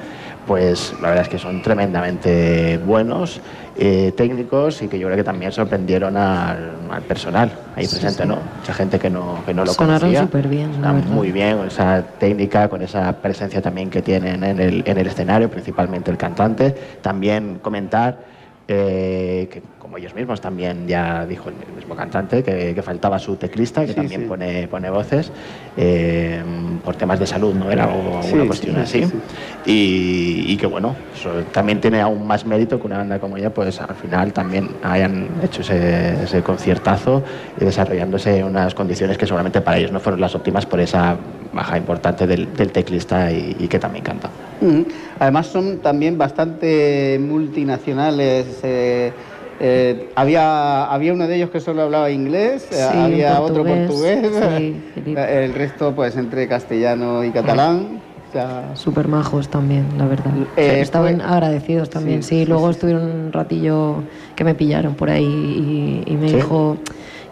pues 0.47 0.95
la 1.02 1.09
verdad 1.09 1.25
es 1.25 1.28
que 1.28 1.38
son 1.38 1.61
tremendamente 1.62 2.78
buenos, 2.78 3.40
eh, 3.76 4.12
técnicos 4.16 4.81
y 4.83 4.88
que 4.88 4.99
yo 4.99 5.07
creo 5.09 5.16
que 5.16 5.25
también 5.25 5.52
sorprendieron 5.52 6.16
al, 6.16 6.71
al 6.90 7.02
personal 7.02 7.50
ahí 7.76 7.85
Sí, 7.85 7.97
presente, 7.97 8.23
sí. 8.23 8.28
¿no? 8.28 8.38
Mucha 8.61 8.73
gente 8.75 8.99
que 8.99 9.11
no, 9.11 9.40
que 9.45 9.52
no 9.52 9.64
lo 9.64 9.73
Sonaron 9.73 10.00
conocía. 10.00 10.28
Sonaron 10.31 11.00
verdad. 11.00 11.11
muy 11.11 11.33
bien, 11.33 11.59
con 11.59 11.66
esa 11.66 12.02
técnica, 12.19 12.69
con 12.69 12.81
esa 12.83 13.12
presencia 13.21 13.61
también 13.61 13.90
que 13.90 14.00
tienen 14.00 14.42
en 14.42 14.59
el, 14.61 14.83
en 14.87 14.97
el 14.99 15.07
escenario, 15.07 15.50
principalmente 15.50 16.11
el 16.11 16.16
cantante. 16.16 16.75
También 17.02 17.59
comentar 17.61 18.33
eh, 18.69 19.49
que, 19.50 19.62
como 19.78 19.99
ellos 19.99 20.14
mismos, 20.14 20.40
también 20.40 20.87
ya 20.87 21.26
dijo 21.26 21.49
el 21.50 21.73
mismo 21.75 21.95
cantante, 21.97 22.42
que, 22.42 22.75
que 22.75 22.83
faltaba 22.83 23.19
su 23.19 23.37
teclista, 23.37 23.83
que 23.83 23.88
Sí, 23.88 23.95
también 23.95 24.23
sí. 24.23 24.26
Pone, 24.28 24.69
pone 24.69 24.88
voces, 24.90 25.33
eh, 25.76 26.42
por 26.85 26.97
temas 26.97 27.19
de 27.19 27.26
salud, 27.26 27.54
¿no? 27.54 27.71
Era 27.71 27.88
o- 27.88 28.23
Sí, 28.23 28.35
una 28.35 28.47
cuestión 28.47 28.76
sí, 28.87 29.02
así. 29.02 29.04
sí. 29.11 29.23
Y, 29.64 30.52
y 30.52 30.57
que 30.57 30.66
bueno, 30.66 30.97
eso 31.14 31.45
también 31.47 31.81
tiene 31.81 32.00
aún 32.00 32.26
más 32.26 32.47
mérito 32.47 32.78
que 32.81 32.87
una 32.87 32.99
banda 32.99 33.19
como 33.19 33.37
ella, 33.37 33.50
pues 33.52 33.81
al 33.81 33.95
final 33.97 34.33
también 34.33 34.69
hayan 34.83 35.28
hecho 35.42 35.62
ese, 35.62 36.23
ese 36.25 36.42
conciertazo 36.42 37.25
y 37.61 37.64
desarrollándose 37.64 38.38
en 38.38 38.45
unas 38.47 38.75
condiciones 38.75 39.19
que 39.19 39.26
seguramente 39.26 39.61
para 39.61 39.78
ellos 39.78 39.92
no 39.92 40.00
fueron 40.00 40.21
las 40.21 40.35
óptimas 40.35 40.66
por 40.66 40.81
esa 40.81 41.16
baja 41.52 41.76
importante 41.76 42.26
del, 42.26 42.54
del 42.54 42.73
teclista 42.73 43.31
y, 43.31 43.57
y 43.59 43.68
que 43.68 43.79
también 43.79 44.05
canta. 44.05 44.31
Mm. 44.61 44.83
Además 45.23 45.47
son 45.47 45.79
también 45.79 46.19
bastante 46.19 47.17
multinacionales. 47.23 48.59
eh, 48.65 49.13
eh, 49.61 50.09
había, 50.17 50.87
había 50.87 51.13
uno 51.13 51.29
de 51.29 51.37
ellos 51.37 51.51
que 51.51 51.61
solo 51.61 51.83
hablaba 51.83 52.11
inglés, 52.11 52.65
eh, 52.73 52.75
Sí, 52.91 52.99
había 52.99 53.41
otro 53.41 53.65
portugués, 53.65 54.27
sí, 54.51 54.75
el 55.15 55.55
resto 55.55 55.93
pues 55.95 56.17
entre 56.17 56.49
castellano 56.49 57.23
y 57.23 57.31
catalán. 57.31 58.01
o 58.29 58.33
sea, 58.33 58.73
Súper 58.75 59.07
majos 59.07 59.49
también, 59.49 59.87
la 59.97 60.07
verdad. 60.07 60.33
Eh, 60.57 60.81
Estaban 60.81 61.21
fue- 61.21 61.25
agradecidos 61.25 61.89
también, 61.89 62.25
Sí, 62.25 62.45
Luego 62.45 62.71
estuvieron 62.71 63.05
un 63.05 63.33
ratillo 63.33 64.03
que 64.35 64.43
me 64.43 64.57
pillaron 64.57 64.95
por 64.97 65.09
ahí 65.09 66.03
y, 66.05 66.13
y 66.13 66.17
me 66.17 66.33
dijo 66.33 66.79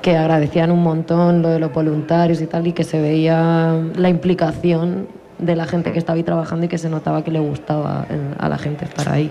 que 0.00 0.16
agradecían 0.16 0.70
un 0.70 0.85
montón 0.85 1.42
lo 1.42 1.48
de 1.48 1.59
los 1.59 1.72
voluntarios 1.72 2.40
y 2.40 2.46
tal 2.46 2.68
y 2.68 2.72
que 2.72 2.85
se 2.85 3.00
veía 3.00 3.74
la 3.96 4.09
implicación 4.09 5.09
de 5.40 5.57
la 5.57 5.66
gente 5.66 5.92
que 5.92 5.98
estaba 5.98 6.16
ahí 6.16 6.22
trabajando 6.22 6.66
y 6.66 6.68
que 6.68 6.79
se 6.79 6.88
notaba 6.88 7.24
que 7.24 7.31
le 7.31 7.40
gustaba 7.40 8.07
en- 8.11 8.35
a 8.38 8.48
la 8.48 8.59
gente 8.59 8.85
estar 8.85 9.09
ahí. 9.09 9.31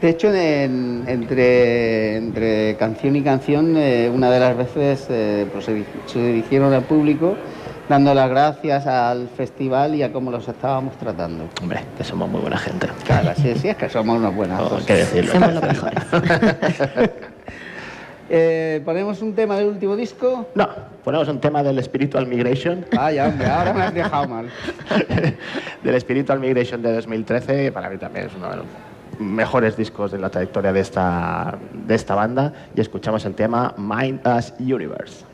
De 0.00 0.10
hecho, 0.10 0.32
en- 0.34 1.04
entre, 1.06 2.16
entre 2.16 2.76
canción 2.76 3.16
y 3.16 3.22
canción, 3.22 3.74
eh, 3.76 4.10
una 4.14 4.30
de 4.30 4.40
las 4.40 4.56
veces 4.56 5.06
eh, 5.08 5.46
pues 5.52 5.64
se, 5.64 5.74
di- 5.74 5.84
se 6.06 6.18
dirigieron 6.18 6.72
al 6.74 6.82
público 6.82 7.34
dando 7.88 8.12
las 8.14 8.28
gracias 8.28 8.86
al 8.86 9.28
festival 9.28 9.94
y 9.94 10.02
a 10.02 10.12
cómo 10.12 10.30
los 10.30 10.46
estábamos 10.48 10.96
tratando. 10.98 11.44
Hombre, 11.62 11.80
que 11.96 12.02
somos 12.04 12.28
muy 12.28 12.40
buena 12.40 12.58
gente. 12.58 12.88
Claro, 13.06 13.30
sí, 13.36 13.54
sí, 13.56 13.68
es 13.68 13.76
que 13.76 13.88
somos 13.88 14.18
unos 14.18 14.34
buenos. 14.34 14.58
No, 14.70 14.76
hay 14.78 14.84
que 14.84 14.94
decirlo. 14.94 15.30
Hacemos 15.30 15.54
lo 15.54 15.60
mejor. 15.62 15.92
Eh, 18.28 18.82
¿Ponemos 18.84 19.22
un 19.22 19.34
tema 19.34 19.56
del 19.56 19.68
último 19.68 19.94
disco? 19.94 20.48
No, 20.54 20.68
ponemos 21.04 21.28
un 21.28 21.40
tema 21.40 21.62
del 21.62 21.82
Spiritual 21.82 22.26
Migration. 22.26 22.84
Vaya, 22.94 23.28
hombre, 23.28 23.46
ahora 23.46 23.72
me 23.72 23.82
has 23.82 23.94
dejado 23.94 24.28
mal. 24.28 24.50
del 25.82 26.00
Spiritual 26.00 26.40
Migration 26.40 26.82
de 26.82 26.92
2013, 26.94 27.64
que 27.64 27.72
para 27.72 27.90
mí 27.90 27.98
también 27.98 28.26
es 28.26 28.34
uno 28.34 28.50
de 28.50 28.56
los 28.56 28.66
mejores 29.18 29.76
discos 29.76 30.12
de 30.12 30.18
la 30.18 30.30
trayectoria 30.30 30.72
de 30.72 30.80
esta, 30.80 31.56
de 31.72 31.94
esta 31.94 32.14
banda, 32.14 32.52
y 32.74 32.80
escuchamos 32.80 33.24
el 33.24 33.34
tema 33.34 33.74
Mind 33.76 34.26
as 34.26 34.54
Universe. 34.58 35.25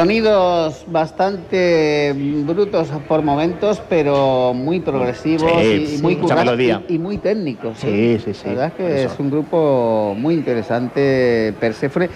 Sonidos 0.00 0.84
bastante 0.88 2.12
brutos 2.44 2.88
por 3.08 3.22
momentos, 3.22 3.80
pero 3.88 4.52
muy 4.52 4.80
progresivos 4.80 5.50
Sí, 5.62 5.66
y, 5.68 5.86
sí, 5.86 6.02
muy 6.02 6.16
mucha 6.16 6.34
currados 6.34 6.44
melodía. 6.58 6.82
y, 6.86 6.96
y 6.96 6.98
muy 6.98 7.16
técnicos. 7.16 7.78
Sí, 7.78 7.88
¿eh? 7.88 8.20
sí, 8.22 8.34
sí, 8.34 8.42
La 8.44 8.50
verdad 8.50 8.66
es 8.66 8.72
que 8.74 9.04
eso. 9.04 9.14
es 9.14 9.18
un 9.20 9.30
grupo 9.30 10.14
muy 10.14 10.34
interesante, 10.34 11.54
Perséfone, 11.58 12.10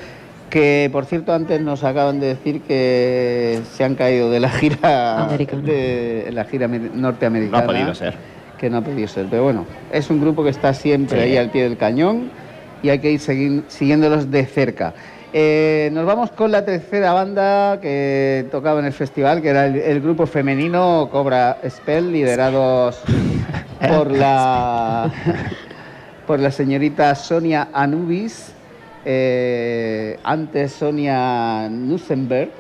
que 0.51 0.91
por 0.93 1.07
cierto 1.07 1.33
antes 1.33 1.59
nos 1.63 1.83
acaban 1.83 2.21
de 2.21 2.27
decir 2.27 2.61
que 2.61 3.61
se 3.73 3.83
han 3.83 3.95
caído 3.95 4.31
de 4.31 4.41
la 4.41 4.51
gira 4.51 5.29
de 5.65 6.29
la 6.35 6.45
gira 6.45 6.67
amer- 6.69 6.91
norteamericana. 6.93 7.63
No 7.65 7.71
ha 7.71 7.73
podido 7.73 7.95
ser. 7.95 8.15
Que 8.59 8.69
no 8.69 8.77
ha 8.77 8.83
podido 8.83 9.09
ser, 9.09 9.25
pero 9.31 9.45
bueno, 9.45 9.65
es 9.91 10.11
un 10.11 10.21
grupo 10.21 10.45
que 10.45 10.51
está 10.51 10.75
siempre 10.75 11.17
Sí. 11.17 11.29
ahí 11.31 11.37
al 11.39 11.49
pie 11.49 11.63
del 11.63 11.79
cañón 11.79 12.31
y 12.83 12.91
hay 12.91 12.99
que 12.99 13.11
ir 13.13 13.21
siguiéndolos 13.69 14.31
de 14.31 14.45
cerca. 14.45 14.93
Eh, 15.33 15.91
nos 15.93 16.05
vamos 16.07 16.31
con 16.33 16.51
la 16.51 16.65
tercera 16.65 17.13
banda 17.13 17.79
que 17.81 18.47
tocaba 18.51 18.81
en 18.81 18.87
el 18.87 18.93
festival, 18.93 19.41
que 19.41 19.49
era 19.51 19.67
el, 19.67 19.77
el 19.77 20.01
grupo 20.01 20.27
femenino 20.27 21.09
Cobra 21.13 21.59
Spell, 21.69 22.11
liderados 22.11 23.01
por 23.89 24.11
la, 24.17 25.09
por 26.27 26.41
la 26.41 26.51
señorita 26.51 27.15
Sonia 27.15 27.69
Anubis, 27.73 28.53
eh, 29.05 30.19
antes 30.25 30.73
Sonia 30.73 31.69
Nussenberg. 31.71 32.51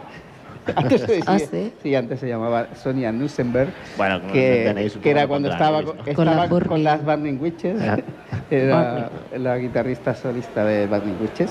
Antes 0.76 1.00
se 1.00 1.20
Ah, 1.26 1.38
¿sí? 1.82 1.94
antes 1.96 2.20
se 2.20 2.28
llamaba 2.28 2.68
Sonia 2.80 3.10
Nussenberg 3.10 3.70
Bueno, 3.96 4.20
que, 4.30 4.64
tenéis 4.66 4.94
un 4.94 5.02
que 5.02 5.10
era 5.10 5.26
cuando 5.26 5.50
estaba, 5.50 5.82
con, 5.82 5.96
¿no? 5.96 6.02
Con 6.04 6.10
estaba 6.10 6.34
las 6.36 6.50
Burning. 6.50 6.68
con 6.68 6.84
las 6.84 7.04
Burning 7.04 7.38
Witches, 7.40 7.80
Ah. 7.82 7.96
era 8.50 9.10
la 9.36 9.56
guitarrista 9.56 10.14
solista 10.14 10.62
de 10.64 10.86
Burning 10.86 11.16
Witches, 11.20 11.50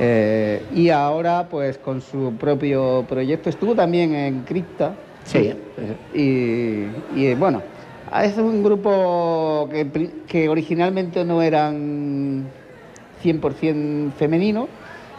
eh, 0.00 0.62
y 0.74 0.90
ahora 0.90 1.48
pues 1.50 1.78
con 1.78 2.00
su 2.00 2.34
propio 2.38 3.04
proyecto, 3.08 3.50
estuvo 3.50 3.74
también 3.74 4.14
en 4.14 4.40
Cripta, 4.42 4.94
Sí. 5.24 5.52
y, 6.14 6.84
y, 7.20 7.34
bueno, 7.34 7.62
es 8.22 8.38
un 8.38 8.62
grupo 8.62 9.68
que, 10.26 10.48
originalmente 10.48 11.22
no 11.24 11.42
eran 11.42 12.44
100% 13.22 14.12
femenino, 14.14 14.68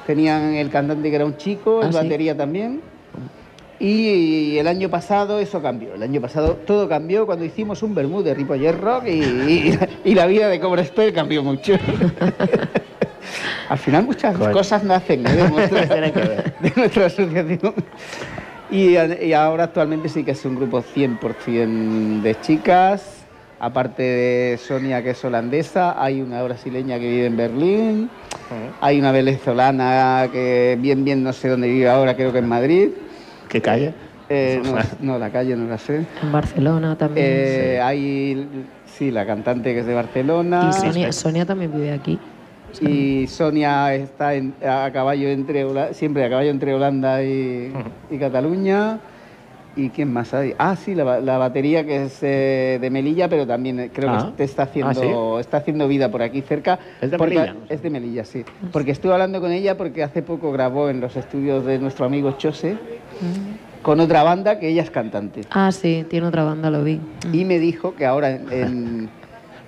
tenían 0.07 0.55
el 0.55 0.69
cantante 0.71 1.09
que 1.11 1.15
era 1.15 1.25
un 1.25 1.37
chico, 1.37 1.81
Ah, 1.83 1.87
el 1.87 1.93
sí. 1.93 1.97
batería 1.99 2.35
también. 2.35 2.81
Y 3.81 4.57
el 4.57 4.67
año 4.67 4.89
pasado 4.89 5.39
eso 5.39 5.61
cambió. 5.61 5.93
El 5.93 6.03
año 6.03 6.19
pasado 6.19 6.55
todo 6.65 6.89
cambió 6.89 7.25
cuando 7.25 7.45
hicimos 7.45 7.81
un 7.83 7.95
Bermud 7.95 8.25
de 8.25 8.33
Ripollet 8.33 8.73
Rock 8.73 9.05
y, 9.07 9.21
y- 9.21 9.79
y 10.03 10.15
la 10.15 10.25
vida 10.25 10.49
de 10.49 10.59
Cobra 10.59 10.83
Spell 10.83 11.13
cambió 11.13 11.43
mucho. 11.43 11.75
Al 13.69 13.77
final 13.77 14.05
muchas 14.05 14.35
Coño. 14.37 14.51
cosas 14.51 14.83
nacen 14.83 15.25
¿eh? 15.25 15.31
de, 15.31 15.49
nuestra, 16.75 17.01
de 17.01 17.05
asociación. 17.05 17.73
Y, 18.71 18.95
y 18.97 19.33
ahora 19.33 19.65
actualmente 19.65 20.09
sí 20.09 20.23
que 20.23 20.31
es 20.31 20.45
un 20.45 20.55
grupo 20.55 20.83
100% 20.83 22.21
de 22.21 22.39
chicas. 22.41 23.15
Aparte 23.61 24.03
de 24.03 24.57
Sonia, 24.57 25.03
que 25.03 25.09
es 25.09 25.25
holandesa, 25.25 26.01
hay 26.01 26.21
una 26.21 26.41
brasileña 26.43 26.97
que 26.97 27.09
vive 27.09 27.25
en 27.25 27.35
Berlín, 27.35 28.09
hay 28.79 28.97
una 29.01 29.11
venezolana 29.11 30.29
que 30.31 30.77
bien, 30.79 31.03
bien 31.03 31.23
no 31.23 31.33
sé 31.33 31.49
dónde 31.49 31.67
vive 31.67 31.89
ahora, 31.89 32.15
creo 32.15 32.31
que 32.31 32.37
en 32.39 32.47
Madrid. 32.47 32.89
¿Qué 33.49 33.61
calle? 33.61 33.93
Eh, 34.29 34.61
no, 34.63 34.77
no, 35.13 35.19
la 35.19 35.29
calle 35.29 35.57
no 35.57 35.67
la 35.67 35.77
sé. 35.77 36.05
En 36.23 36.31
Barcelona 36.31 36.97
también. 36.97 37.25
Eh, 37.29 37.81
Hay, 37.83 38.47
sí, 38.85 39.11
la 39.11 39.25
cantante 39.25 39.73
que 39.73 39.79
es 39.81 39.85
de 39.85 39.93
Barcelona. 39.93 40.69
y 40.69 40.73
Sonia, 40.79 41.11
Sonia 41.11 41.45
también 41.45 41.73
vive 41.73 41.91
aquí. 41.91 42.17
Y 42.81 43.27
Sonia 43.27 43.93
está 43.95 44.33
en- 44.35 44.53
a 44.65 44.89
caballo 44.93 45.27
entre 45.29 45.65
siempre 45.93 46.23
a 46.25 46.29
caballo 46.29 46.49
entre 46.49 46.73
Holanda 46.73 47.23
y, 47.23 47.71
y 48.09 48.17
Cataluña. 48.17 48.99
¿Y 49.75 49.89
quién 49.89 50.11
más 50.11 50.33
hay? 50.33 50.53
Ah, 50.57 50.75
sí, 50.75 50.93
la, 50.93 51.03
ba- 51.05 51.19
la 51.21 51.37
batería 51.37 51.85
que 51.85 52.03
es 52.05 52.17
eh, 52.21 52.79
de 52.81 52.89
Melilla, 52.89 53.29
pero 53.29 53.45
también 53.47 53.79
eh, 53.79 53.89
creo 53.93 54.09
Ah. 54.09 54.25
que 54.31 54.37
te 54.37 54.43
está 54.43 54.63
haciendo, 54.63 54.89
Ah, 54.91 54.93
¿sí? 55.35 55.39
está 55.39 55.57
haciendo 55.57 55.87
vida 55.87 56.09
por 56.11 56.21
aquí 56.21 56.41
cerca. 56.41 56.79
¿Es 56.99 57.11
de 57.11 57.17
Porque- 57.17 57.35
Melilla? 57.35 57.55
Es 57.69 57.81
de 57.81 57.89
Melilla, 57.89 58.25
sí. 58.25 58.43
Porque 58.73 58.91
estuve 58.91 59.13
hablando 59.13 59.39
con 59.39 59.51
ella 59.51 59.77
porque 59.77 60.03
hace 60.03 60.21
poco 60.21 60.51
grabó 60.51 60.89
en 60.89 60.99
los 60.99 61.15
estudios 61.15 61.65
de 61.65 61.77
nuestro 61.79 62.05
amigo 62.05 62.31
Chose 62.37 62.77
con 63.81 63.99
otra 64.01 64.23
banda 64.23 64.59
que 64.59 64.67
ella 64.69 64.81
es 64.81 64.91
cantante. 64.91 65.41
Ah, 65.51 65.71
sí, 65.71 66.05
tiene 66.09 66.27
otra 66.27 66.43
banda, 66.43 66.69
lo 66.69 66.83
vi. 66.83 66.99
Y 67.31 67.45
me 67.45 67.59
dijo 67.59 67.95
que 67.95 68.05
ahora 68.05 68.31
en... 68.31 68.51
en- 68.51 69.09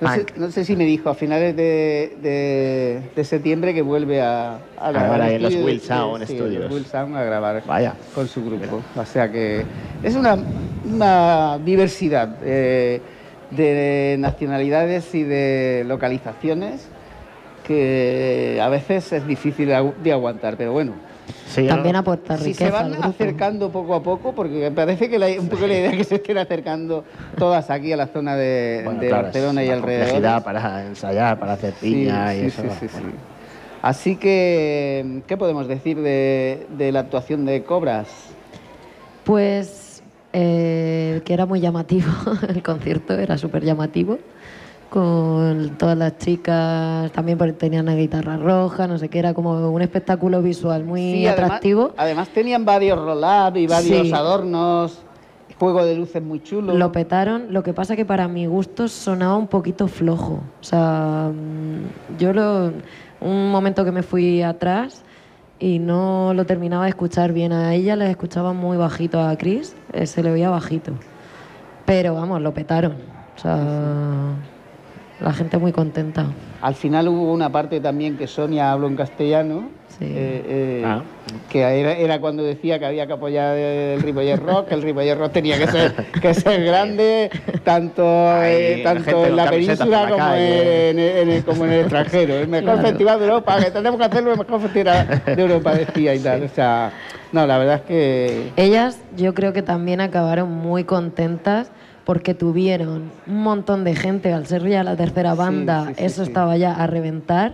no, 0.01 0.11
sé, 0.13 0.19
Punk. 0.25 0.37
no 0.37 0.51
sé 0.51 0.65
si 0.65 0.75
me 0.75 0.83
dijo 0.85 1.09
a 1.09 1.13
finales 1.15 1.55
de, 1.55 2.17
de- 2.21 3.01
de 3.15 3.23
septiembre 3.23 3.73
que 3.73 3.81
vuelve 3.81 4.21
a, 4.21 4.57
a 4.79 4.91
grabar 4.91 5.29
en 5.31 5.41
los 5.43 5.53
Will 5.55 5.79
Sound 5.79 6.25
sí, 6.25 6.33
en 6.33 6.39
Studios. 6.39 6.63
los 6.63 6.71
Will 6.73 6.85
Sound 6.85 7.15
a 7.15 7.23
grabar 7.23 7.63
Vaya. 7.67 7.93
con 8.15 8.27
su 8.27 8.43
grupo. 8.43 8.81
O 8.95 9.05
sea 9.05 9.31
que 9.31 9.63
es 10.03 10.15
una, 10.15 10.37
una 10.85 11.59
diversidad 11.63 12.35
eh, 12.43 12.99
de 13.51 14.15
nacionalidades 14.19 15.13
y 15.13 15.23
de 15.23 15.83
localizaciones 15.87 16.87
que 17.67 18.59
a 18.61 18.69
veces 18.69 19.11
es 19.13 19.27
difícil 19.27 19.67
de 20.03 20.11
aguantar, 20.11 20.57
pero 20.57 20.71
bueno. 20.73 20.93
Sí, 21.47 21.67
También 21.67 21.93
¿no? 21.93 21.99
aporta 21.99 22.37
Si 22.37 22.45
riqueza 22.45 22.65
se 22.65 22.71
van 22.71 22.85
al 22.85 22.91
grupo. 22.93 23.07
acercando 23.09 23.69
poco 23.71 23.93
a 23.95 24.01
poco, 24.03 24.33
porque 24.33 24.55
me 24.55 24.71
parece 24.71 25.09
que 25.09 25.19
la, 25.19 25.27
un 25.39 25.49
poco 25.49 25.67
la 25.67 25.73
idea 25.73 25.91
es 25.91 25.97
que 25.97 26.03
se 26.05 26.15
estén 26.15 26.37
acercando 26.37 27.03
todas 27.37 27.69
aquí 27.69 27.91
a 27.91 27.97
la 27.97 28.07
zona 28.07 28.35
de, 28.35 28.81
Bueno, 28.85 29.01
de 29.01 29.07
claro, 29.07 29.23
Barcelona 29.23 29.61
es 29.61 29.67
y 29.67 29.69
una 29.71 29.77
alrededor. 29.77 30.43
para 30.43 30.85
ensayar, 30.87 31.39
para 31.39 31.53
hacer 31.53 31.73
piña 31.73 32.33
y 32.35 32.45
eso. 32.45 32.61
sí, 32.79 32.87
sí. 32.87 32.87
bueno. 32.93 33.09
Así 33.81 34.15
que, 34.15 35.21
¿qué 35.27 35.37
podemos 35.37 35.67
decir 35.67 35.99
de, 35.99 36.67
de 36.77 36.91
la 36.91 36.99
actuación 37.01 37.45
de 37.45 37.63
Cobras? 37.63 38.07
Pues 39.23 40.01
eh, 40.33 41.21
que 41.25 41.33
era 41.33 41.45
muy 41.45 41.59
llamativo, 41.59 42.07
el 42.47 42.63
concierto 42.63 43.13
era 43.17 43.37
súper 43.37 43.63
llamativo, 43.63 44.17
con 44.91 45.69
todas 45.77 45.97
las 45.97 46.17
chicas, 46.17 47.09
también 47.13 47.37
porque 47.37 47.53
tenían 47.53 47.83
una 47.85 47.95
guitarra 47.95 48.35
roja, 48.35 48.87
no 48.87 48.97
sé 48.97 49.07
qué, 49.07 49.19
era 49.19 49.33
como 49.33 49.71
un 49.71 49.81
espectáculo 49.81 50.41
visual 50.41 50.83
muy 50.83 50.99
Sí, 50.99 51.27
atractivo. 51.27 51.93
Además, 51.95 52.27
tenían 52.27 52.65
varios 52.65 52.99
roll-up 52.99 53.55
y 53.55 53.67
varios 53.67 54.07
Sí. 54.07 54.13
adornos, 54.13 54.99
juego 55.57 55.85
de 55.85 55.95
luces 55.95 56.21
muy 56.21 56.43
chulo. 56.43 56.73
Lo 56.73 56.91
petaron, 56.91 57.53
lo 57.53 57.63
que 57.63 57.73
pasa 57.73 57.95
que 57.95 58.03
para 58.03 58.27
mi 58.27 58.47
gusto 58.47 58.89
sonaba 58.89 59.37
un 59.37 59.47
poquito 59.47 59.87
flojo. 59.87 60.41
O 60.59 60.63
sea, 60.63 61.31
mm, 61.33 62.17
yo 62.19 62.33
lo, 62.33 62.73
un 63.21 63.49
momento 63.49 63.85
que 63.85 63.93
me 63.93 64.03
fui 64.03 64.41
atrás 64.41 65.03
y 65.57 65.79
no 65.79 66.33
lo 66.33 66.45
terminaba 66.45 66.83
de 66.83 66.89
escuchar 66.89 67.31
bien 67.31 67.53
a 67.53 67.73
ella, 67.75 67.95
le 67.95 68.09
escuchaba 68.11 68.51
muy 68.51 68.75
bajito 68.75 69.21
a 69.21 69.33
Chris, 69.37 69.73
eh, 69.93 70.05
se 70.05 70.21
le 70.21 70.31
oía 70.31 70.49
bajito. 70.49 70.91
Pero 71.85 72.13
vamos, 72.15 72.41
lo 72.41 72.53
petaron. 72.53 72.95
O 73.37 73.39
sea, 73.39 74.33
la 75.21 75.33
gente 75.33 75.57
muy 75.57 75.71
contenta. 75.71 76.25
Al 76.61 76.75
final 76.75 77.07
hubo 77.07 77.31
una 77.31 77.51
parte 77.51 77.79
también 77.79 78.17
que 78.17 78.27
Sonia 78.27 78.71
habló 78.71 78.87
en 78.87 78.95
castellano, 78.95 79.69
Sí. 79.99 80.05
eh, 80.07 80.43
eh, 80.47 80.83
Ah. 80.85 81.03
que 81.49 81.59
era, 81.61 81.91
era 81.93 82.19
cuando 82.19 82.41
decía 82.43 82.79
que 82.79 82.85
había 82.85 83.05
que 83.05 83.13
apoyar 83.13 83.55
el 83.57 84.01
Ripollet 84.01 84.37
Rock, 84.37 84.69
que 84.69 84.73
el 84.75 84.81
Ripollet 84.81 85.15
Rock 85.15 85.33
tenía 85.33 85.57
que 85.59 85.67
ser, 85.67 85.93
que 86.21 86.33
ser 86.33 86.63
grande, 86.63 87.29
tanto, 87.63 88.03
Ahí, 88.31 88.55
eh, 88.55 88.81
tanto 88.83 89.25
en 89.25 89.35
la 89.35 89.49
península 89.49 90.05
como 90.05 90.17
calle. 90.17 90.89
en, 90.91 90.99
en 90.99 91.29
el, 91.29 91.43
como 91.43 91.65
en 91.65 91.73
el 91.73 91.79
extranjero. 91.81 92.33
El 92.35 92.47
mejor 92.47 92.73
Claro. 92.75 92.87
festival 92.87 93.19
de 93.19 93.25
Europa, 93.25 93.57
que 93.63 93.71
tenemos 93.71 93.99
que 93.99 94.05
hacerlo 94.05 94.31
el 94.31 94.39
mejor 94.39 94.61
festival 94.61 95.21
de 95.25 95.41
Europa, 95.41 95.73
decía 95.75 96.15
y 96.15 96.19
tal. 96.19 96.43
O 96.43 96.49
sea, 96.49 96.91
no, 97.31 97.45
la 97.45 97.57
verdad 97.59 97.75
es 97.75 97.81
que... 97.81 98.51
Ellas 98.55 98.97
yo 99.17 99.33
creo 99.35 99.53
que 99.53 99.61
también 99.61 100.01
acabaron 100.01 100.49
muy 100.51 100.83
contentas 100.85 101.69
porque 102.05 102.33
tuvieron 102.33 103.11
un 103.27 103.43
montón 103.43 103.83
de 103.83 103.95
gente, 103.95 104.33
al 104.33 104.47
ser 104.47 104.67
ya 104.67 104.83
la 104.83 104.95
tercera 104.95 105.35
banda, 105.35 105.87
sí, 105.87 105.93
sí, 105.97 106.03
eso 106.05 106.23
estaba 106.23 106.57
ya 106.57 106.73
a 106.73 106.87
reventar 106.87 107.53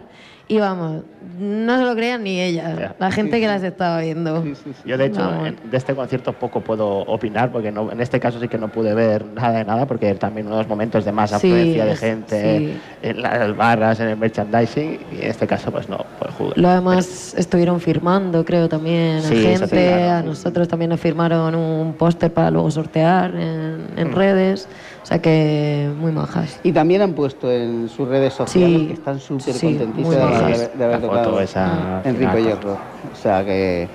y 0.50 0.60
vamos, 0.60 1.04
no 1.40 1.78
se 1.78 1.84
lo 1.84 1.94
creían 1.96 2.24
ni 2.24 2.40
ellas, 2.40 2.94
la 3.00 3.12
gente 3.12 3.36
Sí, 3.36 3.42
que 3.42 3.48
las 3.48 3.62
estaba 3.64 4.00
viendo. 4.00 4.42
sí, 4.44 4.56
sí, 4.56 4.72
sí. 4.74 4.82
Yo, 4.90 4.98
de 4.98 5.06
hecho, 5.08 5.20
Vamos. 5.20 5.54
de 5.70 5.78
este 5.78 5.94
concierto 5.94 6.34
poco 6.34 6.62
puedo 6.62 6.88
opinar, 7.02 7.52
porque 7.52 7.72
no, 7.72 7.92
en 7.92 8.00
este 8.02 8.20
caso 8.20 8.40
sí 8.40 8.48
que 8.48 8.58
no 8.58 8.70
pude 8.70 8.94
ver 8.94 9.26
nada 9.26 9.58
de 9.60 9.66
nada, 9.66 9.86
porque 9.86 10.14
también 10.16 10.48
uno 10.48 10.56
de 10.56 10.62
los 10.64 10.70
momentos 10.70 11.04
de 11.06 11.12
más 11.12 11.30
Sí, 11.32 11.36
afluencia 11.36 11.86
de 11.86 11.96
gente 11.98 12.60
sí. 12.60 12.80
en 13.02 13.22
las 13.22 13.56
barras, 13.58 14.00
en 14.00 14.08
el 14.10 14.18
merchandising, 14.18 15.00
y 15.12 15.22
en 15.24 15.30
este 15.30 15.46
caso, 15.48 15.70
pues 15.72 15.90
no, 15.90 15.98
pues 16.20 16.34
jugué. 16.36 16.54
Lo 16.56 16.70
demás 16.70 17.34
estuvieron 17.38 17.80
firmando, 17.82 18.46
creo 18.46 18.70
también, 18.70 19.18
a 19.18 19.22
Sí, 19.24 19.36
gente, 19.42 20.04
a 20.10 20.24
nosotros 20.24 20.68
también 20.68 20.90
nos 20.90 21.00
firmaron 21.00 21.54
un 21.56 21.94
póster 21.94 22.32
para 22.34 22.50
luego 22.52 22.72
sortear 22.72 23.36
en, 23.36 23.88
en 23.98 24.12
redes, 24.14 24.68
o 25.08 25.10
sea 25.10 25.22
que 25.22 25.90
muy 25.96 26.12
majas. 26.12 26.60
Y 26.64 26.74
también 26.74 27.02
han 27.02 27.14
puesto 27.14 27.50
en 27.50 27.88
sus 27.88 28.10
redes 28.10 28.34
sociales 28.34 28.82
Sí, 28.82 28.88
que 28.88 28.94
están 28.94 29.22
súper 29.22 29.54
sí, 29.54 29.66
contentísimas 29.68 30.18
de, 30.18 30.24
haber- 30.44 30.72
de 30.74 30.84
haber 30.84 31.00
La 31.00 31.08
tocado 31.08 31.40
esa 31.40 32.02
en 32.04 32.16
final, 32.18 32.36
Ripollet 32.36 32.56
pues. 32.60 32.66
Rock. 32.66 32.80
O 33.14 33.16
sea 33.16 33.46
que... 33.46 33.88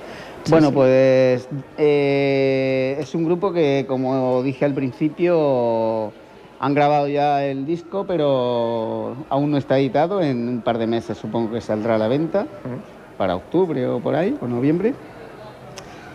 Sí, 0.43 0.49
bueno, 0.49 0.69
sí. 0.69 0.73
pues 0.73 1.49
eh, 1.77 2.97
es 2.99 3.13
un 3.13 3.25
grupo 3.25 3.53
que, 3.53 3.85
como 3.87 4.41
dije 4.41 4.65
al 4.65 4.73
principio, 4.73 6.11
han 6.57 6.73
grabado 6.73 7.07
ya 7.07 7.45
el 7.45 7.67
disco, 7.67 8.07
pero 8.07 9.15
aún 9.29 9.51
no 9.51 9.57
está 9.57 9.77
editado. 9.77 10.19
En 10.19 10.49
un 10.49 10.61
par 10.63 10.79
de 10.79 10.87
meses 10.87 11.15
supongo 11.19 11.53
que 11.53 11.61
saldrá 11.61 11.93
a 11.93 11.99
la 11.99 12.07
venta, 12.07 12.47
para 13.17 13.35
octubre 13.35 13.85
o 13.87 13.99
por 13.99 14.15
ahí, 14.15 14.35
o 14.41 14.47
noviembre. 14.47 14.95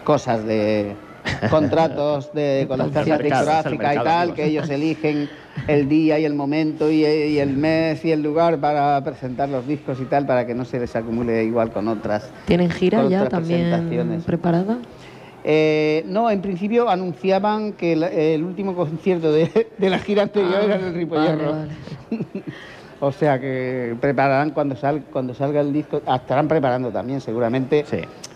cosas 0.02 0.44
de 0.44 0.96
contratos 1.50 2.32
de, 2.32 2.64
con 2.68 2.78
la 2.78 2.84
agencia 2.84 3.18
discográfica 3.18 3.94
y 3.94 3.98
tal, 3.98 4.34
que 4.34 4.46
ellos 4.46 4.68
eligen 4.70 5.28
el 5.66 5.88
día 5.88 6.18
y 6.18 6.24
el 6.24 6.34
momento 6.34 6.90
y, 6.90 7.04
y, 7.04 7.38
el 7.38 7.56
mes 7.56 8.04
y 8.04 8.12
el 8.12 8.22
lugar 8.22 8.58
para 8.58 9.02
presentar 9.02 9.48
los 9.48 9.66
discos 9.66 10.00
y 10.00 10.04
tal, 10.04 10.26
para 10.26 10.46
que 10.46 10.54
no 10.54 10.64
se 10.64 10.78
les 10.78 10.94
acumule 10.94 11.44
igual 11.44 11.70
con 11.70 11.88
otras. 11.88 12.30
¿Tienen 12.46 12.70
gira 12.70 13.06
ya 13.08 13.28
también 13.28 14.22
preparada? 14.24 14.78
Eh, 15.44 16.04
no, 16.06 16.30
en 16.30 16.42
principio 16.42 16.88
anunciaban 16.88 17.72
que 17.72 17.92
el, 17.92 18.42
último 18.42 18.74
concierto 18.74 19.32
de, 19.32 19.68
la 19.78 19.98
gira 19.98 20.24
anterior 20.24 20.64
era 20.64 20.76
en 20.76 20.84
el 20.84 20.94
Ripollerro. 20.94 21.54
o 23.00 23.12
sea 23.12 23.38
que 23.40 23.96
prepararán 24.00 24.50
cuando, 24.50 24.76
sal, 24.76 25.04
cuando 25.12 25.34
salga 25.34 25.60
el 25.60 25.72
disco, 25.72 26.02
ah, 26.06 26.16
estarán 26.16 26.48
preparando 26.48 26.90
también 26.90 27.20
seguramente 27.20 27.84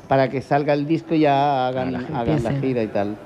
para 0.09 0.29
que 0.29 0.43
salga 0.43 0.75
el 0.75 0.87
disco 0.87 1.15
y 1.15 1.21
ya 1.21 1.69
hagan, 1.69 1.93
la 1.93 2.53
gira 2.61 2.83
y 2.83 2.89
tal. 2.89 3.17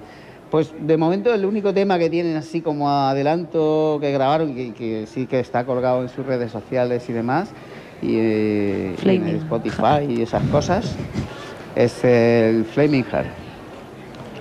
Pues 0.50 0.72
de 0.78 0.96
momento 0.96 1.34
el 1.34 1.44
único 1.44 1.74
tema 1.74 1.98
que 1.98 2.08
tienen 2.08 2.36
así 2.36 2.60
como 2.60 2.88
adelanto 2.88 3.98
que 4.00 4.12
grabaron 4.12 4.54
que, 4.54 5.06
sí 5.06 5.26
que 5.26 5.40
está 5.40 5.64
colgado 5.64 6.02
en 6.02 6.08
sus 6.08 6.24
redes 6.24 6.52
sociales 6.52 7.08
y 7.08 7.12
demás, 7.12 7.50
y 8.00 8.16
eh, 8.16 8.94
en 9.04 9.26
Spotify 9.28 10.06
y 10.08 10.22
esas 10.22 10.42
cosas, 10.44 10.94
es 11.74 12.04
el 12.04 12.64
Flaming 12.64 13.04
Heart, 13.04 13.28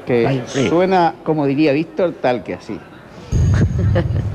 que 0.05 0.43
suena, 0.69 1.15
como 1.23 1.47
diría 1.47 1.71
Víctor, 1.73 2.13
tal 2.21 2.43
que 2.43 2.53
así. 2.53 2.79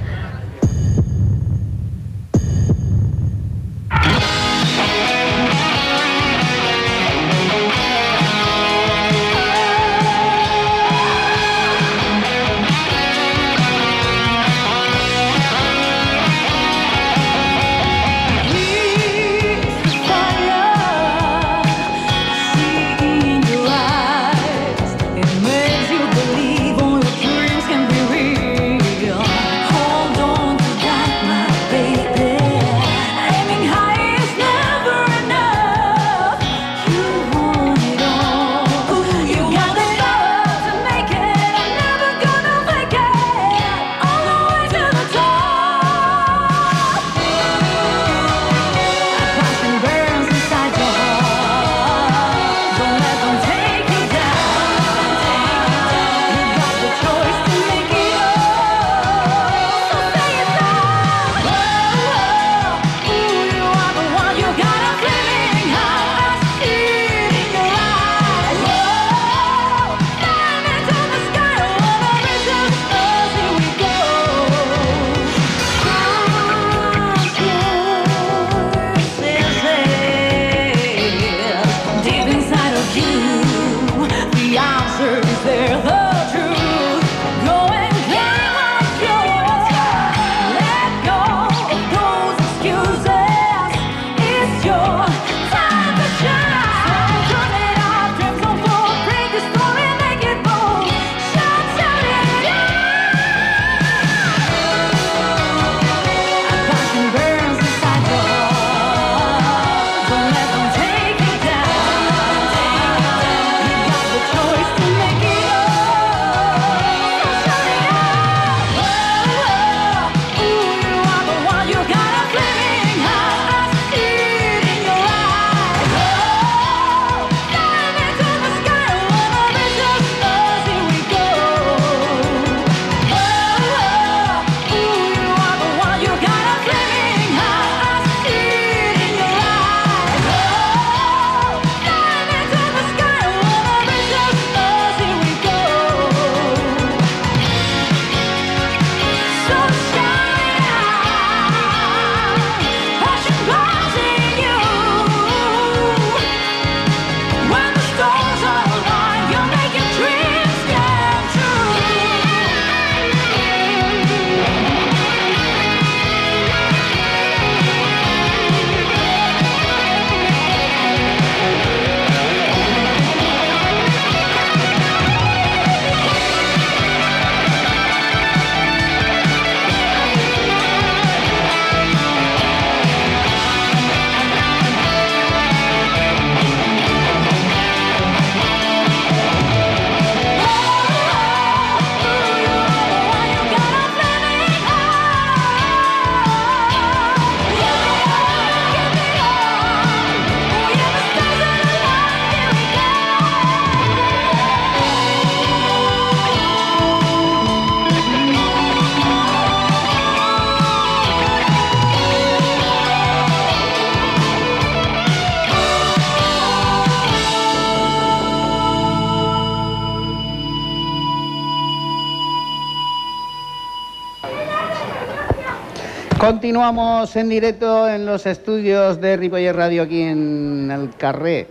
Continuamos 226.30 227.16
en 227.16 227.28
directo 227.28 227.88
en 227.88 228.06
los 228.06 228.24
estudios 228.24 229.00
de 229.00 229.16
Ripoller 229.16 229.56
Radio 229.56 229.82
aquí 229.82 230.00
en 230.00 230.70
el 230.70 230.94
Carré. 230.96 231.48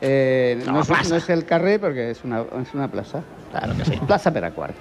Eh, 0.00 0.64
no, 0.64 0.80
es, 0.80 1.28
el 1.28 1.44
Carré 1.44 1.78
porque 1.78 2.12
es 2.12 2.24
una, 2.24 2.40
es 2.40 2.72
una 2.72 2.90
plaza. 2.90 3.20
Claro 3.50 3.76
que 3.76 3.84
sí. 3.84 4.00
Plaza 4.06 4.32
Peracuar. 4.32 4.72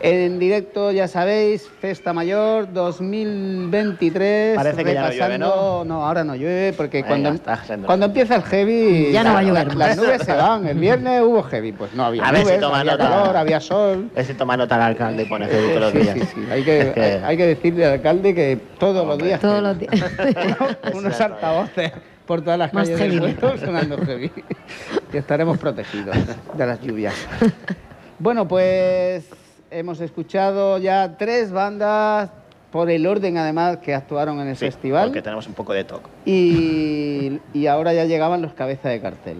En 0.00 0.38
directo, 0.38 0.92
ya 0.92 1.08
sabéis, 1.08 1.68
Festa 1.80 2.12
Mayor 2.12 2.72
2023. 2.72 4.54
Parece 4.56 4.84
que 4.84 4.94
ya 4.94 5.02
no 5.08 5.10
llueve, 5.12 5.38
¿no? 5.38 5.84
No, 5.84 6.06
ahora 6.06 6.22
no 6.22 6.36
llueve 6.36 6.72
porque 6.72 6.98
Venga, 6.98 7.08
cuando, 7.08 7.28
está 7.30 7.56
siendo- 7.64 7.86
cuando 7.86 8.06
empieza 8.06 8.36
el 8.36 8.42
heavy. 8.44 9.10
Ya 9.12 9.24
no 9.24 9.32
va 9.32 9.40
a 9.40 9.42
llover 9.42 9.74
la-. 9.74 9.88
Las 9.88 9.96
nubes 9.96 10.22
se 10.22 10.32
van. 10.32 10.66
El 10.68 10.78
viernes 10.78 11.22
hubo 11.22 11.42
heavy, 11.42 11.72
pues 11.72 11.92
no 11.94 12.04
había 12.04 12.24
A 12.24 12.30
ver 12.30 12.46
si 12.46 12.58
toma 12.60 12.80
había 12.80 12.92
nota. 12.92 13.08
calor, 13.10 13.36
había 13.36 13.60
sol. 13.60 14.08
Ese 14.14 14.34
toma 14.34 14.56
nota 14.56 14.76
al 14.76 14.82
alcalde 14.82 15.24
y 15.24 15.26
pone 15.26 15.46
heavy 15.46 15.68
todos 15.74 15.80
los 15.80 15.92
días. 15.92 16.14
sí, 16.18 16.24
sí. 16.34 16.46
Hay, 16.50 16.62
que, 16.62 16.80
Es 16.80 16.92
que- 16.92 17.02
hay, 17.02 17.22
hay 17.24 17.36
que 17.36 17.46
decirle 17.46 17.86
al 17.86 17.92
alcalde 17.94 18.34
que 18.34 18.58
todos 18.78 19.04
los 19.06 19.18
días. 19.18 19.40
Todos 19.40 19.62
los 19.62 19.78
días. 19.78 19.92
unos 20.94 21.20
altavoces 21.20 21.92
por 22.24 22.40
todas 22.42 22.58
las 22.58 22.70
calles 22.70 22.98
del 22.98 23.34
pueblo 23.34 23.58
sonando 23.58 23.98
heavy. 23.98 24.30
Y 25.12 25.16
estaremos 25.16 25.56
protegidos 25.56 26.14
de 26.54 26.66
las 26.66 26.78
lluvias. 26.82 27.14
Bueno, 28.18 28.46
pues 28.46 29.24
hemos 29.70 30.00
escuchado 30.00 30.78
ya 30.78 31.16
tres 31.18 31.50
bandas 31.52 32.30
por 32.72 32.90
el 32.90 33.06
orden 33.06 33.38
además 33.38 33.78
que 33.78 33.94
actuaron 33.94 34.40
en 34.40 34.48
el 34.48 34.56
Sí, 34.56 34.66
festival 34.66 35.06
Porque 35.08 35.22
tenemos 35.22 35.46
un 35.46 35.54
poco 35.54 35.72
de 35.72 35.84
toque. 35.84 36.08
y, 36.26 37.40
y 37.54 37.66
ahora 37.66 37.92
ya 37.94 38.04
llegaban 38.04 38.42
los 38.42 38.52
cabezas 38.52 38.92
de 38.92 39.00
cartel. 39.00 39.36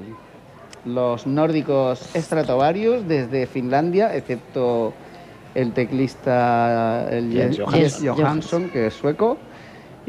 Los 0.85 1.27
nórdicos 1.27 1.99
Stratovarius 2.14 3.07
desde 3.07 3.47
Finlandia, 3.47 4.14
excepto 4.14 4.95
el 5.55 5.73
teclista 5.73 7.07
el 7.11 7.33
Jens 7.33 7.57
Jens 7.57 7.59
Johansson. 7.59 7.81
Jens 7.81 8.19
Johansson, 8.19 8.71
que 8.71 8.87
es 8.87 8.95
sueco 8.95 9.37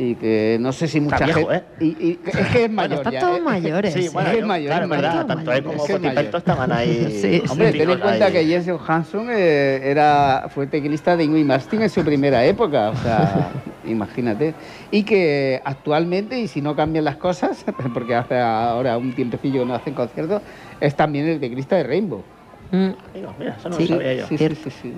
y 0.02 0.16
que 0.16 0.58
no 0.62 0.72
sé 0.72 0.88
si 0.88 1.02
mucha 1.02 1.16
Está 1.18 1.26
viejo, 1.26 1.50
gente... 1.50 1.66
¿eh? 1.82 1.84
y- 2.00 2.08
y- 2.08 2.20
es 2.26 2.34
que 2.48 2.64
es 2.64 2.74
Bueno, 2.74 2.74
mayor 2.74 2.94
están 3.00 3.12
ya, 3.14 3.20
todos 3.20 3.38
¿eh? 3.38 3.42
mayores. 3.42 3.94
Sí, 3.94 4.06
¿eh? 4.06 4.10
bueno, 4.14 4.30
es 4.30 4.40
yo- 4.40 4.48
mayor, 4.48 4.68
claro, 4.70 4.84
es 4.86 4.90
verdad, 4.92 5.10
mayor. 5.12 5.28
tanto 5.28 5.52
él 5.52 5.64
como 5.66 5.86
que 5.86 5.94
es 5.94 6.34
estaban 6.36 6.72
ahí. 6.72 7.18
Sí. 7.22 7.44
Hombre, 7.50 7.72
ten 7.74 7.90
en 7.90 8.00
cuenta 8.00 8.26
ahí. 8.28 8.32
que 8.32 8.46
Jens 8.46 8.70
Johansson 8.70 9.28
eh, 9.30 9.82
era, 9.84 10.48
fue 10.56 10.68
teclista 10.68 11.18
de 11.18 11.26
Ingrid 11.26 11.44
Mastin 11.46 11.82
en 11.82 11.90
su 11.90 12.02
primera 12.06 12.46
época, 12.46 12.92
o 12.92 12.96
sea, 12.96 13.50
imagínate. 13.86 14.54
Y 14.90 15.04
que 15.04 15.62
actualmente, 15.66 16.40
y 16.40 16.48
si 16.48 16.62
no 16.62 16.78
cambian 16.78 17.04
las 17.04 17.18
cosas, 17.18 17.66
porque 17.94 18.16
hace 18.16 18.38
ahora 18.40 18.98
un 18.98 19.12
tiempecillo 19.14 19.66
no 19.66 19.76
hacen 19.76 19.94
conciertos, 19.96 20.42
es 20.80 20.96
también 20.96 21.28
el 21.28 21.42
teclista 21.42 21.76
de 21.76 21.84
Rainbow. 21.84 22.24
Mm. 22.72 22.90
Mira, 23.38 23.58
eso 23.60 23.68
no 23.68 23.76
Sí. 23.76 23.88
lo 23.88 23.96
sabía 23.98 24.14
yo. 24.14 24.28
Sí, 24.28 24.38
sí, 24.38 24.56
sí, 24.64 24.70
sí. 24.82 24.94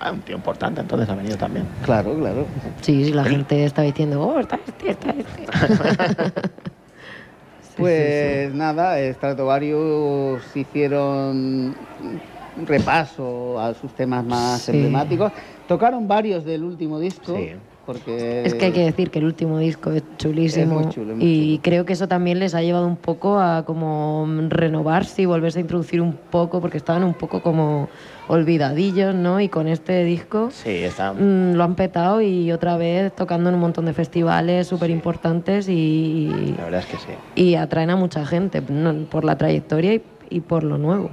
Ah, 0.00 0.12
un 0.12 0.20
tío 0.20 0.36
importante, 0.36 0.80
entonces 0.80 1.08
ha 1.08 1.14
venido 1.14 1.36
también. 1.36 1.66
Claro, 1.84 2.14
claro. 2.18 2.46
Sí, 2.82 3.04
sí, 3.06 3.12
la 3.12 3.24
gente 3.24 3.64
está 3.64 3.82
diciendo, 3.82 4.22
oh, 4.22 4.38
está 4.38 4.58
este, 4.66 4.90
está 4.90 5.10
este. 5.10 5.46
Pues 7.76 8.52
nada, 8.54 8.96
Stratovarius 9.12 10.42
hicieron 10.56 11.76
un 12.56 12.66
repaso 12.66 13.60
a 13.60 13.72
sus 13.74 13.92
temas 13.94 14.24
más 14.24 14.62
Sí. 14.62 14.72
emblemáticos. 14.72 15.30
Tocaron 15.68 16.08
varios 16.08 16.44
del 16.44 16.64
último 16.64 16.98
disco. 16.98 17.36
Sí. 17.36 17.50
Porque 17.86 18.42
Es 18.44 18.52
que 18.54 18.66
hay 18.66 18.72
que 18.72 18.84
decir 18.84 19.10
que 19.10 19.18
el 19.20 19.24
último 19.24 19.58
disco 19.58 19.92
es 19.92 20.02
chulísimo 20.18 20.80
Es 20.80 20.86
muy 20.86 20.92
chulo, 20.94 21.12
es 21.12 21.18
muy 21.18 21.26
y 21.26 21.50
chulo. 21.52 21.62
creo 21.62 21.84
que 21.86 21.92
eso 21.94 22.06
también 22.08 22.38
les 22.38 22.54
ha 22.54 22.60
llevado 22.62 22.86
un 22.86 22.96
poco 22.96 23.38
a 23.38 23.64
como 23.64 24.26
renovarse 24.48 25.22
y 25.22 25.26
volverse 25.26 25.58
a 25.60 25.62
introducir 25.62 26.02
un 26.02 26.12
poco 26.12 26.60
porque 26.60 26.76
estaban 26.76 27.02
un 27.04 27.14
poco 27.14 27.40
como 27.40 27.88
olvidadillos, 28.28 29.14
¿no? 29.14 29.40
Y 29.40 29.48
con 29.48 29.66
este 29.68 30.04
disco 30.04 30.50
Sí, 30.52 30.70
está. 30.70 31.12
mm, 31.12 31.54
lo 31.54 31.64
han 31.64 31.74
petado 31.74 32.20
y 32.20 32.52
otra 32.52 32.76
vez 32.76 33.12
tocando 33.14 33.48
en 33.48 33.56
un 33.56 33.60
montón 33.60 33.86
de 33.86 33.92
festivales 33.94 34.66
súper 34.66 34.90
importantes 34.90 35.68
y, 35.68 36.54
La 36.56 36.64
verdad 36.64 36.80
es 36.80 36.86
que 36.86 36.96
sí. 36.98 37.12
y 37.34 37.54
atraen 37.56 37.90
a 37.90 37.96
mucha 37.96 38.24
gente 38.26 38.62
por 39.10 39.24
la 39.24 39.36
trayectoria 39.36 39.94
y, 39.94 40.02
y 40.30 40.40
por 40.40 40.62
lo 40.62 40.78
nuevo. 40.78 41.10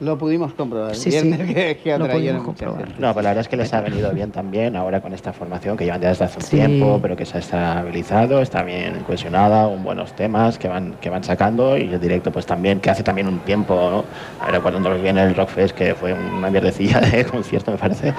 Lo 0.00 0.18
pudimos 0.18 0.52
comprobar. 0.52 0.94
Sí, 0.94 1.10
que, 1.10 1.78
que 1.82 1.98
Lo 1.98 2.06
pudimos 2.08 2.42
comprobar. 2.44 2.88
No, 2.98 3.12
pues 3.14 3.24
la 3.24 3.30
verdad 3.30 3.40
es 3.42 3.48
que 3.48 3.56
les 3.56 3.72
ha 3.72 3.80
venido 3.80 4.12
bien 4.12 4.30
también 4.30 4.76
ahora 4.76 5.00
con 5.00 5.12
esta 5.14 5.32
formación 5.32 5.76
que 5.76 5.84
llevan 5.84 6.00
ya 6.02 6.08
desde 6.10 6.24
hace 6.26 6.36
un 6.38 6.42
Sí. 6.44 6.56
tiempo, 6.56 6.98
pero 7.00 7.16
que 7.16 7.24
se 7.24 7.38
ha 7.38 7.40
estabilizado, 7.40 8.40
está 8.42 8.62
bien 8.62 9.00
cohesionada, 9.06 9.64
con 9.68 9.82
buenos 9.82 10.12
temas 10.14 10.58
que 10.58 10.68
van, 10.68 10.94
que 11.00 11.08
van 11.10 11.24
sacando 11.24 11.76
y 11.78 11.82
el 11.92 12.00
directo 12.00 12.30
pues 12.30 12.44
también, 12.46 12.80
que 12.80 12.90
hace 12.90 13.02
también 13.02 13.26
un 13.28 13.38
tiempo, 13.40 13.74
¿no? 13.74 14.04
a 14.44 14.50
ver, 14.50 14.60
cuando 14.60 14.80
nos 14.80 15.00
viene 15.00 15.22
el 15.22 15.34
Rockfest, 15.34 15.74
que 15.74 15.94
fue 15.94 16.12
una 16.12 16.50
mierdecilla 16.50 17.00
de 17.00 17.24
concierto 17.30 17.70
me 17.70 17.78
parece, 17.78 18.12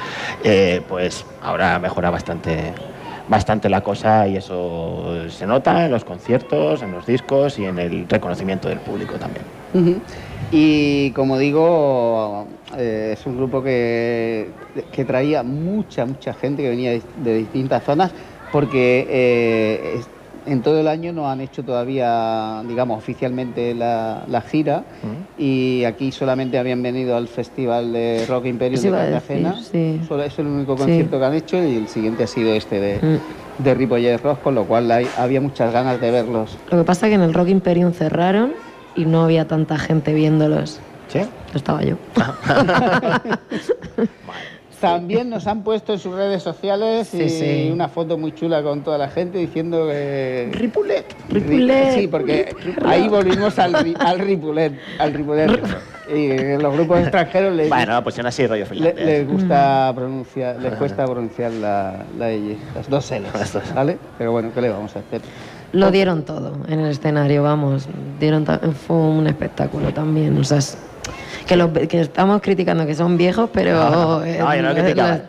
eh, 0.44 0.82
pues 0.90 1.26
ahora 1.44 1.78
mejora 1.80 2.10
bastante 2.10 2.74
bastante 3.30 3.68
la 3.70 3.82
cosa 3.82 4.26
y 4.26 4.38
eso 4.38 5.30
se 5.30 5.46
nota 5.46 5.84
en 5.86 5.92
los 5.92 6.06
conciertos, 6.06 6.82
en 6.82 6.94
los 6.94 7.06
discos 7.06 7.60
y 7.60 7.66
en 7.66 7.78
el 7.78 8.08
reconocimiento 8.08 8.70
del 8.70 8.80
público 8.80 9.16
también. 9.16 9.44
Y 10.52 11.12
como 11.12 11.38
digo, 11.38 12.46
eh, 12.78 13.16
es 13.18 13.26
un 13.26 13.36
grupo 13.38 13.62
que, 13.62 14.48
que 14.94 15.04
traía 15.04 15.44
mucha, 15.44 16.06
mucha 16.06 16.34
gente 16.34 16.64
que 16.64 16.70
venía 16.70 16.92
de, 16.92 17.02
de 17.24 17.38
distintas 17.40 17.84
zonas 17.84 18.12
porque 18.52 19.06
eh, 19.10 19.96
es- 20.00 20.08
en 20.46 20.62
todo 20.62 20.80
el 20.80 20.88
año 20.88 21.12
no 21.12 21.30
han 21.30 21.42
hecho 21.42 21.62
todavía, 21.66 22.64
digamos, 22.66 22.98
oficialmente 23.00 23.76
la, 23.76 24.24
la 24.30 24.40
gira 24.40 24.86
y 25.38 25.84
aquí 25.84 26.14
solamente 26.14 26.58
habían 26.58 26.82
venido 26.82 27.18
al 27.18 27.28
Festival 27.28 27.92
de 27.92 28.26
Rock 28.30 28.46
Imperium 28.46 28.82
de 28.82 28.90
Cartagena. 28.92 29.50
decir, 29.58 30.00
sí. 30.00 30.08
Solo 30.08 30.24
es 30.24 30.40
el 30.40 30.48
único 30.48 30.78
Sí. 30.78 30.84
concierto 30.84 31.20
que 31.20 31.26
han 31.26 31.34
hecho 31.34 31.58
y 31.62 31.76
el 31.76 31.90
siguiente 31.90 32.24
ha 32.24 32.28
sido 32.28 32.54
este 32.54 32.80
de, 32.80 33.00
Mm. 33.02 33.64
de 33.64 33.74
Ripollet 33.74 34.18
Rock, 34.24 34.42
con 34.42 34.56
lo 34.56 34.64
cual 34.64 34.90
hay- 34.90 35.10
había 35.18 35.42
muchas 35.42 35.74
ganas 35.74 36.00
de 36.00 36.12
verlos. 36.12 36.58
Lo 36.72 36.78
que 36.78 36.84
pasa 36.86 37.08
es 37.08 37.12
que 37.12 37.16
en 37.16 37.24
el 37.24 37.34
Rock 37.34 37.50
Imperium 37.50 37.92
cerraron 37.92 38.54
y 38.98 39.06
no 39.06 39.24
había 39.24 39.48
tanta 39.48 39.78
gente 39.78 40.14
viéndolos. 40.14 40.80
¿Sí? 41.08 41.22
Estaba 41.56 41.82
yo. 41.84 41.96
También 44.82 45.32
nos 45.32 45.48
han 45.48 45.64
puesto 45.64 45.94
en 45.94 46.00
sus 46.00 46.14
redes 46.14 46.44
sociales 46.44 47.08
Sí, 47.08 47.24
y 47.24 47.30
sí. 47.30 47.70
una 47.74 47.88
foto 47.88 48.16
muy 48.16 48.32
chula 48.36 48.62
con 48.62 48.84
toda 48.84 49.00
la 49.00 49.08
gente 49.10 49.40
diciendo 49.40 49.88
que... 49.88 50.52
Ripulet. 50.54 51.16
Ripulet. 51.30 51.96
Sí, 51.96 52.08
porque 52.08 52.56
ahí 52.86 53.08
volvimos 53.10 53.58
al, 53.58 53.74
ri- 53.74 53.96
al 54.00 54.20
Ripulet. 54.20 54.74
Al 55.00 55.14
Ripulet. 55.14 55.50
Y 56.16 56.30
en 56.30 56.62
los 56.62 56.74
grupos 56.76 57.00
extranjeros 57.00 57.56
les, 57.56 57.70
Bueno, 57.70 58.04
pusieron 58.04 58.28
así 58.28 58.46
rollo 58.46 58.68
les 58.94 59.28
gusta 59.28 59.92
pronunciar, 59.96 60.62
les 60.62 60.76
cuesta 60.76 61.06
pronunciar 61.06 61.52
la, 61.54 62.06
la 62.20 62.30
las 62.76 62.88
dos 62.88 63.12
dos. 63.12 63.74
¿vale? 63.74 63.98
Pero 64.20 64.32
bueno, 64.32 64.52
¿qué 64.54 64.62
le 64.62 64.70
vamos 64.70 64.96
a 64.96 65.00
hacer? 65.00 65.22
Lo 65.74 65.92
dieron 65.92 66.24
todo 66.24 66.54
en 66.68 66.80
el 66.80 66.92
escenario, 66.92 67.44
vamos. 67.44 67.88
Dieron 68.20 68.46
fue 68.88 68.96
un 68.96 69.28
espectáculo 69.28 69.94
también. 69.94 70.38
O 70.38 70.44
sea, 70.44 70.58
es- 70.60 70.78
que, 71.46 71.56
los, 71.56 71.70
que 71.72 72.02
estamos 72.02 72.42
criticando 72.42 72.86
que 72.86 72.94
son 72.96 73.18
viejos, 73.18 73.50
pero 73.54 73.76
No, 73.76 73.90
no, 74.20 74.24
eh, 74.26 74.38
no, 74.40 74.46
no 74.46 74.74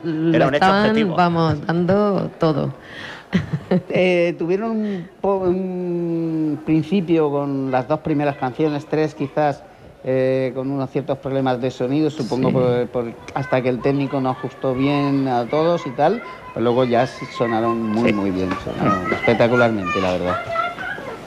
lo- 0.05 0.39
lo 0.39 0.49
un 0.49 0.55
estaban, 0.55 0.81
vamos, 1.17 1.67
dando 1.67 2.31
todo. 2.41 2.73
Eh, 3.91 4.35
tuvieron 4.39 4.71
un, 4.71 5.09
un 5.23 6.61
principio 6.65 7.31
con 7.31 7.71
las 7.71 7.87
dos 7.87 8.01
primeras 8.01 8.37
canciones, 8.37 8.87
tres 8.87 9.15
quizás, 9.15 9.63
eh, 10.11 10.53
con 10.55 10.71
unos 10.71 10.89
ciertos 10.91 11.19
problemas 11.19 11.61
de 11.61 11.71
sonido, 11.71 12.09
supongo 12.09 12.49
Sí. 12.49 12.55
por- 12.55 12.87
por- 12.89 13.13
hasta 13.35 13.61
que 13.61 13.69
el 13.69 13.81
técnico 13.83 14.19
no 14.23 14.31
ajustó 14.31 14.75
bien 14.75 15.29
a 15.29 15.45
todos 15.45 15.87
y 15.87 15.91
tal, 15.91 16.23
pero 16.55 16.65
luego 16.65 16.85
ya 16.85 17.07
sonaron 17.07 17.83
muy, 17.93 18.09
Sí. 18.09 18.15
muy 18.15 18.31
bien, 18.31 18.49
sonaron 18.65 19.13
espectacularmente, 19.13 20.01
la 20.01 20.13
verdad. 20.13 20.37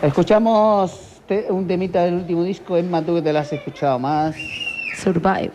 Escuchamos 0.01 1.19
te- 1.27 1.45
un 1.51 1.67
temita 1.67 2.03
del 2.05 2.15
último 2.15 2.43
disco, 2.43 2.75
Emma, 2.75 3.03
tú 3.03 3.13
que 3.13 3.21
te 3.21 3.32
la 3.32 3.41
has 3.41 3.53
escuchado 3.53 3.99
más. 3.99 4.36
Survive. 4.97 5.51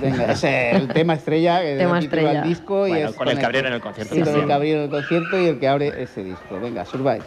Venga, 0.00 0.30
ese 0.32 0.70
es 0.72 0.76
el 0.76 0.88
tema 0.88 1.14
estrella 1.14 1.60
que 1.62 1.76
Tema 1.78 1.98
estrella. 1.98 2.42
disco. 2.42 2.86
y 2.86 2.92
es 2.92 3.12
con 3.12 3.26
el 3.28 3.38
que 3.38 3.46
abrieron 3.46 3.72
el 3.72 3.80
concierto 3.80 4.14
Sí, 4.14 4.20
con 4.20 4.34
el 4.38 4.46
que 4.46 4.52
abrieron 4.52 4.84
el 4.84 4.90
concierto 4.90 5.38
y 5.40 5.46
el 5.46 5.58
que 5.58 5.66
abre 5.66 6.02
ese 6.02 6.22
disco. 6.24 6.60
Venga. 6.60 6.84
Survive. 6.84 7.22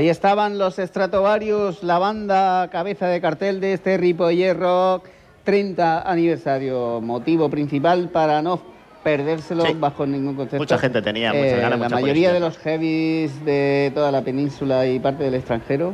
Ahí 0.00 0.08
estaban 0.08 0.56
los 0.56 0.76
Stratovarius, 0.76 1.82
la 1.82 1.98
banda 1.98 2.70
cabeza 2.72 3.06
de 3.06 3.20
cartel 3.20 3.60
de 3.60 3.74
este 3.74 3.98
Ripoller 3.98 4.58
Rock 4.58 5.08
30 5.44 6.10
aniversario, 6.10 7.02
motivo 7.02 7.50
principal 7.50 8.08
para 8.08 8.40
no 8.40 8.62
perdérselo 9.04 9.66
Sí. 9.66 9.76
bajo 9.78 10.06
ningún 10.06 10.36
concepto. 10.36 10.56
Mucha 10.56 10.78
gente 10.78 11.02
tenía 11.02 11.34
muchas 11.34 11.60
ganas, 11.60 11.70
La 11.72 11.76
mucha 11.76 11.96
mayoría 11.96 12.32
de 12.32 12.40
los 12.40 12.56
heavies 12.56 13.44
de 13.44 13.92
toda 13.94 14.10
la 14.10 14.22
península 14.22 14.86
y 14.86 14.98
parte 15.00 15.24
del 15.24 15.34
extranjero 15.34 15.92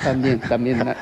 también, 0.00 0.38
también, 0.48 0.94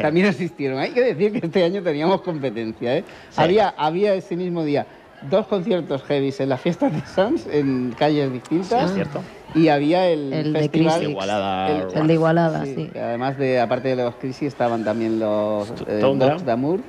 también, 0.00 0.26
asistieron. 0.28 0.78
Hay 0.78 0.92
que 0.92 1.02
decir 1.02 1.30
que 1.38 1.46
este 1.46 1.62
año 1.62 1.82
teníamos 1.82 2.22
competencia. 2.22 2.96
¿eh? 2.96 3.04
Sí. 3.28 3.42
Había, 3.42 3.74
había 3.76 4.14
ese 4.14 4.34
mismo 4.34 4.64
día 4.64 4.86
dos 5.22 5.46
conciertos 5.46 6.02
heavies 6.04 6.40
en 6.40 6.48
la 6.50 6.56
fiesta 6.56 6.88
de 6.90 7.00
Sans 7.06 7.46
en 7.46 7.94
calles 7.98 8.32
distintas. 8.32 8.68
Sí, 8.82 8.86
es 8.86 8.92
cierto. 8.94 9.20
Y 9.54 9.68
había 9.68 10.08
el, 10.08 10.32
El 10.32 10.52
de 10.52 10.58
festival. 10.60 11.02
Igualada 11.10 11.68
el- 11.94 12.06
de 12.06 12.12
Igualada, 12.14 12.64
Sí, 12.64 12.74
sí. 12.76 12.86
que 12.92 13.00
además 13.00 13.38
de, 13.38 13.60
aparte 13.60 13.88
de 13.94 13.96
los 13.96 14.14
Crisis, 14.16 14.48
estaban 14.48 14.84
también 14.84 15.18
los 15.18 15.70
eh. 15.86 16.00
Dogs 16.00 16.44
Damour 16.44 16.80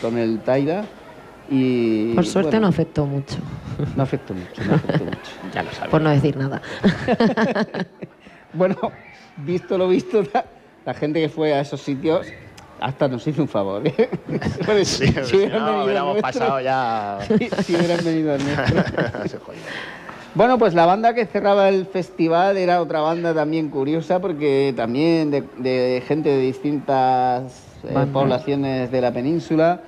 con 0.00 0.16
el 0.18 0.40
Taira. 0.40 0.84
Y, 1.50 2.12
Por 2.14 2.26
suerte 2.26 2.50
bueno, 2.50 2.66
no 2.66 2.68
afectó 2.68 3.06
mucho, 3.06 3.36
no 3.96 4.02
afectó 4.02 4.34
mucho, 4.34 4.62
no 4.64 4.74
afectó 4.74 5.04
mucho. 5.04 5.18
Ya 5.54 5.62
lo 5.62 5.72
sabes. 5.72 5.88
por 5.90 6.02
no 6.02 6.10
decir 6.10 6.36
nada. 6.36 6.60
Bueno, 8.52 8.76
visto 9.36 9.76
lo 9.76 9.88
visto, 9.88 10.22
la, 10.32 10.44
la 10.86 10.94
gente 10.94 11.20
que 11.20 11.28
fue 11.28 11.52
a 11.54 11.60
esos 11.60 11.80
sitios 11.82 12.26
hasta 12.80 13.08
nos 13.08 13.26
hizo 13.26 13.42
un 13.42 13.48
favor. 13.48 13.86
¿eh? 13.86 14.08
Sí, 14.84 14.84
si 14.84 15.06
si 15.24 15.36
hubieran 15.36 15.64
no, 15.64 15.84
venido 15.86 16.04
nuestro- 16.04 16.22
pasado 16.22 16.60
ya. 16.60 17.18
si, 17.26 17.48
si 17.64 17.74
hubieran 17.76 18.04
venido. 18.04 18.36
Bueno, 20.34 20.58
pues 20.58 20.74
la 20.74 20.86
banda 20.86 21.14
que 21.14 21.26
cerraba 21.26 21.68
el 21.68 21.86
festival 21.86 22.58
era 22.58 22.80
otra 22.80 23.00
banda 23.00 23.34
también 23.34 23.70
curiosa 23.70 24.20
porque 24.20 24.72
también 24.76 25.30
de, 25.30 25.42
de 25.56 26.02
gente 26.06 26.28
de 26.28 26.38
distintas 26.38 27.64
eh, 27.82 28.06
poblaciones 28.12 28.92
de 28.92 29.00
la 29.00 29.10
península 29.10 29.80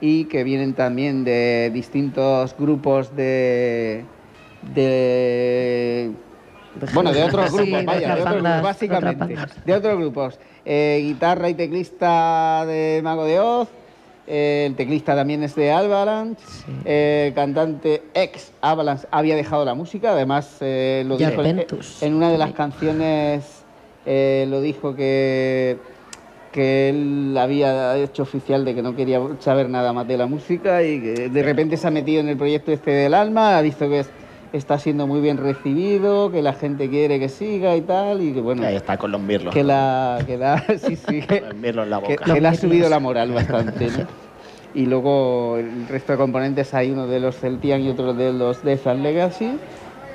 y 0.00 0.24
que 0.26 0.42
vienen 0.44 0.72
también 0.74 1.24
de 1.24 1.70
distintos 1.74 2.56
grupos 2.56 3.14
de... 3.14 4.04
de 4.74 6.12
bueno, 6.94 7.12
de 7.12 7.22
otros 7.24 7.52
grupos, 7.52 7.84
vaya, 7.84 8.06
de 8.14 8.20
otros 8.20 8.24
bandas, 8.24 8.42
grupos, 8.42 8.62
básicamente. 8.62 9.36
De 9.64 9.74
otros 9.74 9.96
grupos. 9.98 10.38
Eh, 10.64 11.00
guitarra 11.02 11.48
y 11.48 11.54
teclista 11.54 12.64
de 12.66 13.00
Mago 13.02 13.24
de 13.24 13.40
Oz. 13.40 13.68
eh, 14.26 14.64
el 14.68 14.76
teclista 14.76 15.14
también 15.16 15.42
es 15.42 15.54
de 15.56 15.72
Avalanche. 15.72 16.42
Sí. 16.46 16.72
eh, 16.84 17.32
cantante 17.34 18.02
ex 18.14 18.52
Avalanche 18.60 19.06
había 19.10 19.34
dejado 19.36 19.64
la 19.64 19.74
música. 19.74 20.12
Además, 20.12 20.56
lo 20.60 20.66
Y 20.66 21.18
dijo 21.18 21.42
en, 22.02 22.14
una 22.14 22.30
de 22.30 22.38
las 22.38 22.52
canciones. 22.52 23.62
lo 24.06 24.60
dijo 24.60 24.94
que, 24.94 25.78
que 26.52 26.90
él 26.90 27.36
había 27.38 27.96
hecho 27.96 28.22
oficial 28.22 28.64
de 28.64 28.74
que 28.74 28.82
no 28.82 28.94
quería 28.94 29.20
saber 29.40 29.68
nada 29.68 29.92
más 29.92 30.06
de 30.06 30.16
la 30.16 30.26
música 30.26 30.82
y 30.82 31.00
que 31.00 31.28
de 31.28 31.42
repente 31.42 31.76
se 31.76 31.86
ha 31.88 31.90
metido 31.90 32.20
en 32.20 32.28
el 32.28 32.36
proyecto 32.36 32.70
este 32.72 32.90
del 32.92 33.14
alma. 33.14 33.56
Ha 33.58 33.62
visto 33.62 33.88
que 33.88 34.00
es- 34.00 34.10
está 34.52 34.78
siendo 34.78 35.06
muy 35.06 35.20
bien 35.20 35.36
recibido, 35.36 36.30
que 36.30 36.42
la 36.42 36.52
gente 36.54 36.88
quiere 36.90 37.18
que 37.20 37.28
siga 37.28 37.76
y 37.76 37.82
tal. 37.82 38.22
Y 38.22 38.32
que 38.32 38.40
bueno. 38.40 38.64
Ahí 38.66 38.76
está 38.76 38.96
con 38.98 39.10
los 39.12 39.20
mirlos. 39.20 39.52
Que 39.54 39.62
la, 39.64 40.18
que 40.26 40.36
la, 40.36 40.64
sí, 40.78 40.96
sí, 40.96 41.20
que, 41.22 41.36
en 41.62 41.90
la 41.90 42.00
que- 42.00 42.16
boca. 42.16 42.34
que 42.34 42.40
le 42.40 42.48
ha 42.48 42.54
subido 42.54 42.88
la 42.88 42.98
moral 43.00 43.30
bastante, 43.32 43.86
¿no? 43.86 44.06
Y 44.72 44.86
luego 44.86 45.56
el 45.58 45.88
resto 45.88 46.12
de 46.12 46.18
componentes 46.18 46.74
hay 46.74 46.92
uno 46.92 47.08
de 47.08 47.18
los 47.18 47.36
Celtian 47.36 47.80
y 47.80 47.88
otro 47.88 48.14
de 48.14 48.32
los 48.32 48.62
Death 48.62 48.86
and 48.86 49.02
Legacy, 49.02 49.50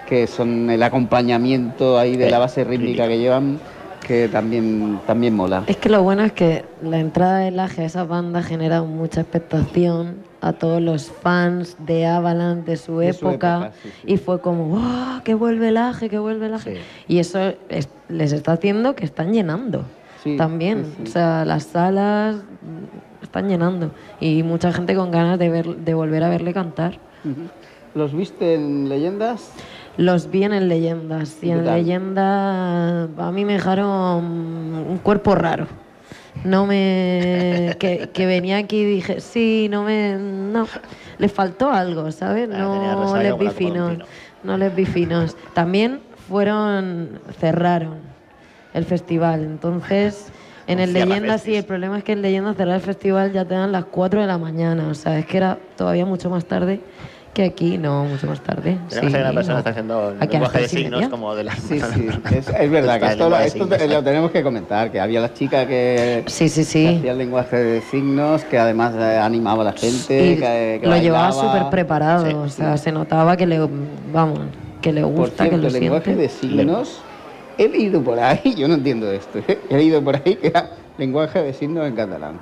que 0.07 0.27
son 0.27 0.69
el 0.69 0.81
acompañamiento 0.81 1.99
ahí 1.99 2.15
de 2.15 2.27
Eh, 2.27 2.31
la 2.31 2.39
base 2.39 2.63
rítmica 2.63 3.03
rítmica. 3.03 3.07
que 3.09 3.19
llevan, 3.19 3.59
que 4.05 4.27
también, 4.29 4.99
también 5.07 5.35
mola. 5.35 5.63
Es 5.67 5.77
que 5.77 5.89
lo 5.89 6.03
bueno 6.03 6.23
es 6.23 6.31
que 6.31 6.63
la 6.83 6.99
entrada 6.99 7.39
de 7.39 7.51
Laje 7.51 7.81
a 7.81 7.85
esa 7.85 8.03
banda 8.03 8.43
genera 8.43 8.83
mucha 8.83 9.21
expectación 9.21 10.17
a 10.41 10.53
todos 10.53 10.79
los 10.81 11.09
fans 11.11 11.75
de 11.79 12.05
Avalanche 12.05 12.69
de 12.71 12.77
su 12.77 12.99
De 12.99 13.13
su 13.13 13.27
época, 13.27 13.55
época, 13.55 13.71
sí, 13.81 13.89
sí. 14.05 14.13
y 14.13 14.17
fue 14.17 14.39
como 14.41 14.67
¡wow! 14.69 15.21
que 15.23 15.33
vuelve 15.33 15.71
Laje, 15.71 16.07
que 16.09 16.19
vuelve 16.19 16.49
Laje. 16.49 16.75
Sí. 16.75 16.81
Y 17.07 17.17
eso 17.19 17.39
es- 17.69 17.89
les 18.09 18.31
está 18.31 18.51
haciendo 18.53 18.95
que 18.95 19.05
están 19.05 19.33
llenando 19.33 19.83
también. 20.37 20.85
O 21.03 21.07
sea, 21.07 21.45
las 21.45 21.63
salas 21.63 22.35
mm, 22.35 23.23
están 23.23 23.47
llenando 23.47 23.91
y 24.19 24.43
mucha 24.43 24.71
gente 24.73 24.95
con 24.95 25.09
ganas 25.11 25.37
de 25.39 25.49
ver 25.49 25.65
de 25.77 25.93
volver 25.95 26.23
a 26.23 26.29
verle 26.29 26.53
cantar. 26.53 26.99
¿Los 27.95 28.13
viste 28.13 28.55
en 28.55 28.89
Leyendas? 28.89 29.53
Los 29.95 30.29
vi 30.29 30.43
en 30.43 30.67
Leyendas 30.67 31.37
y 31.41 31.45
¿Y 31.45 31.49
qué 31.49 31.55
en 31.55 31.65
tal? 31.65 31.75
Leyenda 31.77 33.03
a 33.03 33.31
mí 33.31 33.45
me 33.45 33.53
dejaron 33.53 34.25
un 34.25 34.99
cuerpo 35.01 35.33
raro. 35.33 35.67
No 36.43 36.65
me. 36.65 37.73
que, 37.79 38.09
que 38.13 38.25
venía 38.25 38.57
aquí 38.57 38.79
y 38.79 38.85
dije, 38.85 39.21
sí, 39.21 39.67
no 39.71 39.83
me. 39.83 40.17
No. 40.17 40.67
Le 41.17 41.29
faltó 41.29 41.71
algo, 41.71 42.11
¿sabes? 42.11 42.49
Ah, 42.51 42.57
No 42.59 43.17
les 43.17 43.37
vi 43.37 43.47
finos. 43.47 43.97
No 44.43 44.57
les 44.57 44.75
vi 44.75 44.85
finos. 44.85 45.37
También 45.53 46.01
fueron. 46.27 47.21
cerraron 47.39 47.99
el 48.73 48.83
festival. 48.83 49.43
Entonces. 49.43 50.27
En 50.67 50.79
el 50.79 50.93
Leyenda 50.93 51.37
sí, 51.37 51.55
el 51.55 51.63
problema 51.63 51.99
es 51.99 52.03
que 52.03 52.13
en 52.13 52.23
Leyenda 52.23 52.55
cerrar 52.55 52.77
el 52.77 52.81
festival 52.81 53.31
ya 53.31 53.45
te 53.45 53.53
dan 53.53 53.71
las 53.71 53.85
4 53.85 54.21
de 54.21 54.25
la 54.25 54.39
mañana. 54.39 54.87
O 54.87 54.95
sea, 54.95 55.19
es 55.19 55.27
que 55.27 55.37
era 55.37 55.59
todavía 55.77 56.07
mucho 56.07 56.31
más 56.31 56.45
tarde 56.45 56.81
que 57.36 57.43
aquí. 57.43 57.77
No, 57.77 58.05
mucho 58.05 58.25
más 58.27 58.39
tarde. 58.41 58.77
Tenemos 58.89 59.13
ahí 59.13 59.21
una 59.21 59.33
persona 59.33 59.57
no. 59.57 59.63
que 59.63 59.69
está 59.69 59.69
haciendo 59.69 60.09
el 60.09 60.29
lenguaje 60.29 60.57
de 60.61 60.67
signos 60.69 60.99
media. 61.01 61.09
como 61.11 61.36
de 61.36 61.43
las 61.43 61.59
Sí, 61.59 61.79
sí, 61.79 62.07
es, 62.36 62.47
es 62.49 62.71
verdad 62.71 62.99
que 62.99 63.05
esto, 63.05 63.17
lo, 63.29 63.38
lenguaje 63.38 63.45
esto 63.47 63.63
signos, 63.65 63.81
¿eh? 63.81 63.88
lo 63.89 64.03
tenemos 64.03 64.31
que 64.31 64.41
comentar, 64.41 64.91
que 64.91 64.99
había 64.99 65.19
la 65.21 65.33
chica 65.33 65.67
que, 65.67 66.23
Sí, 66.27 66.49
sí, 66.49 66.61
que 66.61 66.65
sí. 66.65 66.88
hacía 66.88 67.11
el 67.11 67.17
lenguaje 67.19 67.57
de 67.57 67.81
signos, 67.81 68.43
que 68.45 68.57
además 68.57 68.93
eh, 68.97 69.19
animaba 69.21 69.61
a 69.61 69.65
la 69.65 69.73
gente, 69.73 70.31
Y 70.31 70.36
que, 70.38 70.79
que 70.81 70.88
lo 70.88 70.97
llevaba 70.97 71.29
bailaba. 71.29 71.31
súper 71.59 71.69
preparado, 71.69 72.25
Sí, 72.25 72.33
o 72.33 72.49
sea, 72.49 72.77
se 72.77 72.91
notaba 72.91 73.36
que 73.38 73.45
le, 73.45 73.59
vamos, 74.13 74.39
que 74.81 74.93
le 74.93 75.01
Por 75.01 75.11
gusta, 75.11 75.43
cierto, 75.43 75.51
que 75.57 75.61
lo 75.61 75.67
el 75.67 75.73
lenguaje 75.73 76.05
siente. 76.05 76.21
de 76.23 76.29
signos, 76.29 77.01
he 77.57 77.67
leído 77.67 78.01
por 78.01 78.17
ahí, 78.19 78.55
yo 78.57 78.67
no 78.67 78.75
entiendo 78.75 79.11
esto, 79.11 79.39
¿eh? 79.47 79.59
he 79.69 79.75
leído 79.77 80.01
por 80.01 80.15
ahí 80.15 80.36
que 80.36 80.47
era 80.47 80.69
lenguaje 80.97 81.41
de 81.43 81.53
signos 81.53 81.86
en 81.88 81.95
catalán. 81.95 82.39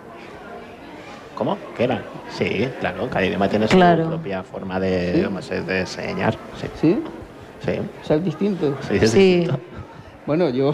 ¿Cómo? 1.36 1.58
¿Qué 1.76 1.84
era? 1.86 2.04
Sí, 2.38 2.68
claro, 2.80 3.10
cada 3.10 3.26
idioma 3.26 3.50
tiene 3.50 3.68
Claro. 3.68 4.04
su 4.04 4.10
propia 4.10 4.44
forma 4.44 4.80
de, 4.80 5.12
¿Sí? 5.12 5.18
digamos, 5.18 5.50
de 5.50 5.80
enseñar. 5.80 6.38
Sí, 6.60 6.68
¿Sí? 6.80 7.04
sí. 7.60 7.72
O 8.02 8.04
sea, 8.06 8.18
es 8.18 8.24
distinto. 8.24 8.78
sí, 8.82 8.96
es 8.96 9.12
Sí, 9.12 9.44
distinto. 9.44 9.60
Bueno, 10.26 10.50
yo, 10.50 10.72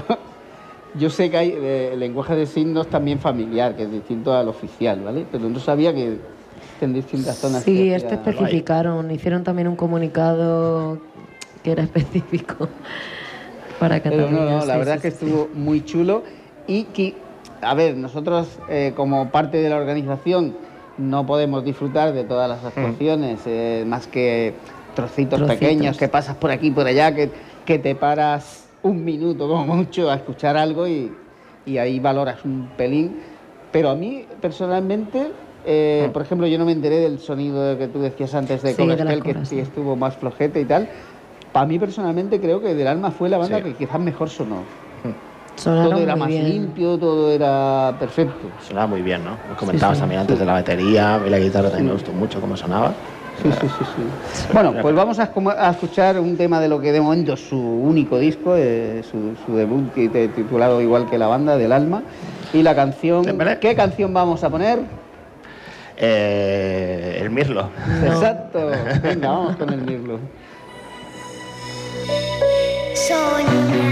yo 0.94 1.10
sé 1.10 1.30
que 1.30 1.38
hay 1.38 1.54
eh, 1.56 1.96
lenguaje 1.98 2.36
de 2.36 2.46
signos 2.46 2.90
también 2.90 3.20
familiar, 3.20 3.76
que 3.76 3.84
es 3.84 3.92
distinto 3.92 4.34
al 4.34 4.48
oficial, 4.48 5.02
¿vale? 5.04 5.26
Pero 5.32 5.50
no 5.50 5.60
sabía 5.60 5.94
que 5.94 6.20
en 6.82 6.94
distintas 6.94 7.38
zonas. 7.40 7.64
sí, 7.64 7.90
se 7.90 7.96
este 7.96 8.16
especificaron, 8.16 9.12
hicieron 9.12 9.44
también 9.44 9.68
un 9.68 9.76
comunicado 9.76 11.02
que 11.64 11.72
era 11.72 11.84
específico 11.84 12.70
para 13.80 14.02
Pero 14.02 14.04
Cataluña. 14.04 14.46
no, 14.46 14.60
no, 14.60 14.66
la 14.66 14.74
sí, 14.74 14.80
verdad 14.80 14.96
sí, 14.96 15.02
que 15.02 15.08
estuvo 15.10 15.50
muy 15.54 15.84
chulo 15.84 16.24
y 16.68 16.86
que, 16.86 17.29
a 17.62 17.74
ver, 17.74 17.96
nosotros 17.98 18.48
eh, 18.70 18.94
como 18.96 19.30
parte 19.30 19.58
de 19.58 19.70
la 19.70 19.78
organización 19.78 20.56
no 20.98 21.26
podemos 21.26 21.64
disfrutar 21.64 22.14
de 22.14 22.24
todas 22.24 22.50
las 22.50 22.64
actuaciones, 22.66 23.40
eh, 23.46 23.84
más 23.88 24.08
que 24.08 24.54
trocitos, 24.96 25.40
Trocitos. 25.40 25.60
pequeños 25.60 25.98
que 25.98 26.08
pasas 26.10 26.36
por 26.36 26.52
aquí 26.52 26.68
y 26.68 26.72
por 26.72 26.86
allá, 26.88 27.14
que, 27.16 27.30
que 27.66 27.80
te 27.80 27.96
paras 27.96 28.68
un 28.84 29.04
minuto 29.06 29.48
como 29.48 29.76
mucho 29.76 30.10
a 30.10 30.16
escuchar 30.16 30.58
algo 30.58 30.88
y, 30.88 31.12
y 31.66 31.78
ahí 31.78 32.00
valoras 32.00 32.44
un 32.44 32.70
pelín. 32.76 33.20
Pero 33.72 33.90
a 33.92 33.96
mí 33.96 34.26
personalmente, 34.42 35.32
eh, 35.66 36.10
por 36.12 36.22
ejemplo, 36.24 36.48
yo 36.48 36.58
no 36.58 36.66
me 36.66 36.72
enteré 36.72 36.98
del 36.98 37.20
sonido 37.20 37.78
que 37.78 37.88
tú 37.88 38.02
decías 38.02 38.34
antes 38.34 38.62
de 38.64 38.74
Sí, 38.74 38.86
que 39.24 39.34
sí 39.36 39.46
sí. 39.46 39.60
estuvo 39.60 39.96
más 39.96 40.18
flojete 40.18 40.60
y 40.62 40.66
tal. 40.66 40.90
Para 41.54 41.66
mí 41.66 41.80
personalmente 41.80 42.40
creo 42.42 42.62
que 42.62 42.74
Del 42.76 42.88
Alma 42.88 43.12
fue 43.12 43.30
la 43.30 43.38
banda 43.38 43.58
Sí. 43.58 43.64
que 43.64 43.74
quizás 43.74 44.00
mejor 44.00 44.30
sonó. 44.30 44.64
Sonaron 45.60 45.92
todo 45.92 46.02
era 46.02 46.14
muy 46.16 46.20
más 46.20 46.30
bien. 46.30 46.50
limpio, 46.50 46.98
todo 46.98 47.32
era 47.32 47.94
perfecto. 48.00 48.48
Sonaba 48.68 48.88
muy 48.88 49.02
bien, 49.02 49.24
¿no? 49.26 49.32
Lo 49.50 49.56
comentabas 49.58 49.98
sí. 49.98 50.02
también 50.02 50.22
antes 50.22 50.40
de 50.40 50.46
la 50.46 50.54
batería, 50.54 51.16
a 51.16 51.20
mí 51.20 51.30
la 51.30 51.40
guitarra 51.40 51.68
también 51.70 51.88
me 51.88 51.94
gustó 51.94 52.12
mucho 52.14 52.40
cómo 52.40 52.56
sonaba. 52.56 52.94
Sí, 53.42 53.50
sí, 53.52 53.68
sí, 53.68 53.86
sí. 53.96 54.48
Bueno, 54.54 54.74
pues 54.82 54.94
vamos 54.96 55.18
a, 55.20 55.34
escu- 55.34 55.56
a 55.58 55.70
escuchar 55.72 56.20
un 56.20 56.36
tema 56.36 56.60
de 56.60 56.68
lo 56.68 56.80
que 56.82 56.92
de 56.92 57.00
momento 57.00 57.34
es 57.34 57.40
su 57.48 57.58
único 57.58 58.18
disco, 58.20 58.54
eh, 58.58 59.02
su, 59.10 59.34
su 59.46 59.56
debut 59.56 59.94
titulado 59.94 60.82
igual 60.82 61.10
que 61.10 61.18
la 61.18 61.28
banda, 61.28 61.56
Del 61.58 61.72
Alma. 61.72 62.04
Y 62.54 62.64
la 62.64 62.76
canción. 62.76 63.24
¿qué 63.62 63.76
canción 63.76 64.14
vamos 64.14 64.44
a 64.44 64.50
poner? 64.50 64.80
Eh, 65.98 67.20
el 67.22 67.30
mirlo. 67.30 67.70
No. 68.02 68.08
Exacto. 68.08 68.72
Venga, 69.04 69.28
vamos 69.30 69.56
con 69.58 69.70
el 69.72 69.82
mirlo. 69.82 70.20
Soñaré 72.96 73.89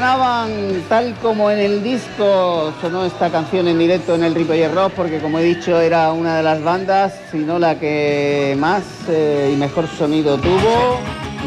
sonaban 0.00 0.50
tal 0.90 1.14
como 1.22 1.50
en 1.50 1.58
el 1.58 1.82
disco 1.82 2.70
sonó 2.82 3.06
esta 3.06 3.30
canción 3.30 3.66
en 3.66 3.78
directo 3.78 4.14
en 4.14 4.24
el 4.24 4.34
Ripollet 4.34 4.70
Rock, 4.74 4.92
porque 4.94 5.20
como 5.20 5.38
he 5.38 5.42
dicho 5.42 5.80
era 5.80 6.12
una 6.12 6.36
de 6.36 6.42
las 6.42 6.62
bandas, 6.62 7.14
si 7.32 7.38
no 7.38 7.58
la 7.58 7.78
que 7.78 8.54
más 8.58 8.82
eh, 9.08 9.50
y 9.54 9.56
mejor 9.56 9.86
sonido 9.88 10.36
tuvo. 10.36 10.98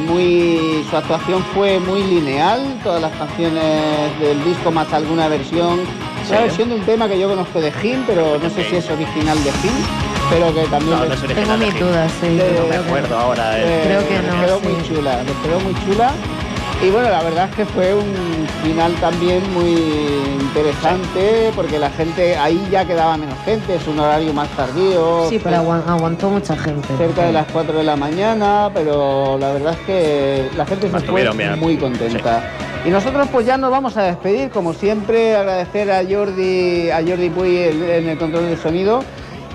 Muy, 0.08 0.84
su 0.90 0.96
actuación 0.98 1.44
fue 1.54 1.78
muy 1.80 2.02
lineal, 2.02 2.62
todas 2.84 3.02
las 3.02 3.12
canciones 3.18 4.18
del 4.20 4.44
disco 4.46 4.72
más 4.72 4.92
alguna 4.94 5.28
versión. 5.28 5.82
Una 6.30 6.40
versión 6.42 6.70
de 6.70 6.76
un 6.76 6.82
tema 6.86 7.08
que 7.08 7.20
yo 7.20 7.28
conozco 7.30 7.60
de 7.62 7.72
Jim, 7.72 8.04
pero 8.08 8.40
no 8.42 8.50
sé 8.50 8.64
si 8.64 8.78
es 8.78 8.90
original 8.90 9.38
de 9.44 9.52
Jim, 9.52 9.72
pero 10.32 10.54
que 10.56 10.64
también 10.70 10.98
No, 10.98 11.06
les- 11.06 11.22
no 11.22 11.30
es 11.30 11.36
Tengo 11.36 11.58
mis 11.58 11.80
dudas, 11.80 12.12
sí. 12.22 12.40
No 12.62 12.68
me 12.68 12.76
acuerdo 12.78 13.18
ahora. 13.18 13.60
eh. 13.60 13.82
Creo 13.86 14.08
que 14.08 14.28
no, 14.28 14.42
quedó 14.46 14.60
sí. 14.60 14.68
muy 14.70 14.84
chula, 14.88 15.20
quedó 15.44 15.60
muy 15.60 15.76
chula. 15.86 16.12
Y 16.82 16.90
bueno, 16.92 17.10
la 17.10 17.22
verdad 17.24 17.50
es 17.50 17.56
que 17.58 17.66
fue 17.66 17.94
un 17.94 18.48
final 18.64 18.94
también 19.02 19.42
muy 19.54 19.76
interesante, 20.42 21.52
porque 21.54 21.78
la 21.78 21.90
gente, 21.90 22.38
ahí 22.38 22.66
ya 22.72 22.86
quedaba 22.86 23.18
menos 23.18 23.38
gente, 23.44 23.76
es 23.76 23.86
un 23.86 24.00
horario 24.00 24.34
más 24.34 24.48
tardío. 24.56 25.28
Sí, 25.30 25.40
pero 25.44 25.58
aguan- 25.58 25.84
aguantó 25.86 26.30
mucha 26.30 26.56
gente. 26.56 26.88
Cerca 26.98 27.24
de 27.26 27.34
las 27.34 27.48
4 27.52 27.78
de 27.78 27.84
la 27.84 27.98
mañana, 27.98 28.70
pero 28.74 29.38
la 29.38 29.52
verdad 29.52 29.74
es 29.74 29.80
que 29.86 30.50
la 30.56 30.66
gente 30.66 30.90
se 30.90 31.00
fue 31.00 31.56
muy 31.58 31.76
contenta. 31.78 32.44
Y 32.86 32.90
nosotros 32.92 33.28
pues 33.30 33.46
ya 33.46 33.58
nos 33.58 33.72
vamos 33.72 33.98
a 33.98 34.04
despedir, 34.04 34.50
como 34.50 34.74
siempre, 34.74 35.36
agradecer 35.36 35.92
a 35.92 36.02
Jordi, 36.10 36.90
a 36.92 37.02
Jordi 37.06 37.30
Puy 37.30 37.58
en 37.58 38.08
el 38.08 38.18
control 38.18 38.48
del 38.48 38.58
sonido 38.58 39.04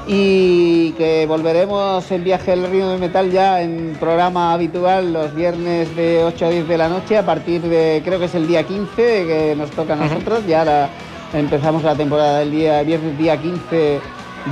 y 0.07 0.93
que 0.93 1.25
volveremos 1.27 2.11
en 2.11 2.25
Viaje 2.25 2.53
al 2.53 2.69
Río 2.71 2.91
de 2.91 2.99
Metal 2.99 3.31
ya 3.31 3.63
en 3.63 3.97
programa 3.99 4.53
habitual 4.53 5.13
los 5.13 5.35
viernes 5.35 5.95
de 5.97 6.23
8 6.25 6.47
a 6.47 6.51
10 6.51 6.69
de 6.69 6.79
la 6.79 6.89
noche 6.89 7.17
a 7.17 7.25
partir 7.25 7.63
de, 7.63 8.03
creo 8.05 8.19
que 8.19 8.27
es 8.27 8.35
el 8.35 8.47
día 8.47 8.65
15 8.65 8.93
que 8.97 9.55
nos 9.57 9.71
toca 9.71 9.95
a 9.95 9.97
nosotros, 9.97 10.47
ya 10.47 10.61
ahora 10.61 10.89
empezamos 11.33 11.83
la 11.85 11.95
temporada 11.95 12.41
del 12.41 12.51
día 12.51 12.83
viernes 12.83 13.17
día 13.17 13.41
15 13.41 14.01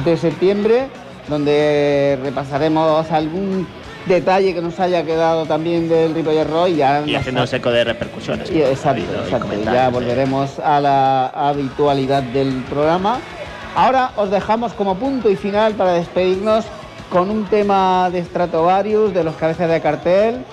de 0.05 0.17
septiembre, 0.17 0.87
donde 1.29 2.19
repasaremos 2.23 3.11
algún 3.11 3.67
detalle 4.07 4.55
que 4.55 4.61
nos 4.63 4.81
haya 4.81 5.05
quedado 5.05 5.45
también 5.45 5.89
del 5.89 6.15
Ripollet 6.15 6.49
Roy. 6.49 6.77
Ya 6.77 7.05
Y 7.07 7.15
haciéndose 7.15 7.57
eco 7.57 7.71
de 7.71 7.85
repercusiones. 7.85 8.51
y- 8.51 8.63
exacto, 8.63 9.03
Ya 9.73 9.91
volveremos 9.91 10.59
a 10.59 10.81
la 10.81 11.27
habitualidad 11.29 12.23
del 12.23 12.65
programa. 12.69 13.21
Ahora 13.75 14.11
os 14.17 14.31
dejamos 14.31 14.73
como 14.75 14.97
punto 14.97 15.31
y 15.31 15.37
final 15.37 15.75
para 15.75 15.93
despedirnos 15.95 16.65
con 17.11 17.31
un 17.31 17.45
tema 17.47 18.09
de 18.11 18.23
Stratovarius, 18.25 19.13
de 19.15 19.25
los 19.25 19.35
cabezas 19.37 19.69
de 19.71 19.81
cartel, 19.81 20.45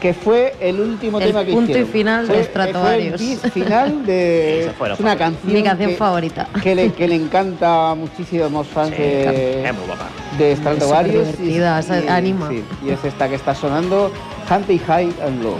que 0.00 0.14
fue 0.14 0.54
el 0.60 0.80
último 0.80 1.20
El 1.20 1.28
tema 1.28 1.44
que 1.44 1.52
punto 1.52 1.78
y 1.78 1.84
final 1.84 2.26
de 2.26 2.42
Stratovarius. 2.44 3.20
Fue 3.20 3.32
el 3.44 3.50
final 3.52 4.04
de 4.06 4.60
es 4.66 4.66
una 4.66 4.74
favorita. 4.76 5.16
canción, 5.16 5.52
Mi 5.52 5.62
canción 5.62 5.90
que, 5.90 5.96
favorita. 5.96 6.48
que 6.62 6.74
le, 6.74 6.92
que 6.92 7.06
le 7.08 7.14
encanta 7.16 7.90
a 7.90 7.94
muchísimos 7.94 8.66
fans 8.66 8.90
Sí, 8.90 9.02
de, 9.02 9.64
es 9.68 9.74
muy 9.74 9.86
guapa. 9.86 10.08
de 10.38 10.56
Stratovarius. 10.56 11.28
Es 11.28 11.38
o 11.38 11.82
sea, 11.82 12.16
anima. 12.16 12.48
sí, 12.48 12.64
y 12.84 12.90
es 12.90 13.04
esta 13.04 13.28
que 13.28 13.36
está 13.36 13.54
sonando, 13.54 14.10
Hunting 14.50 14.78
High 14.86 15.14
and 15.24 15.42
Low. 15.42 15.56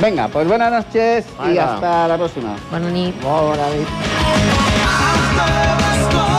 Venga, 0.00 0.28
pues 0.28 0.46
buenas 0.46 0.70
noches 0.72 1.24
y 1.50 1.56
hasta 1.56 2.08
la 2.08 2.16
próxima. 2.18 2.56
Buenas 2.70 2.92
noches. 2.92 4.53
Novas 5.36 6.33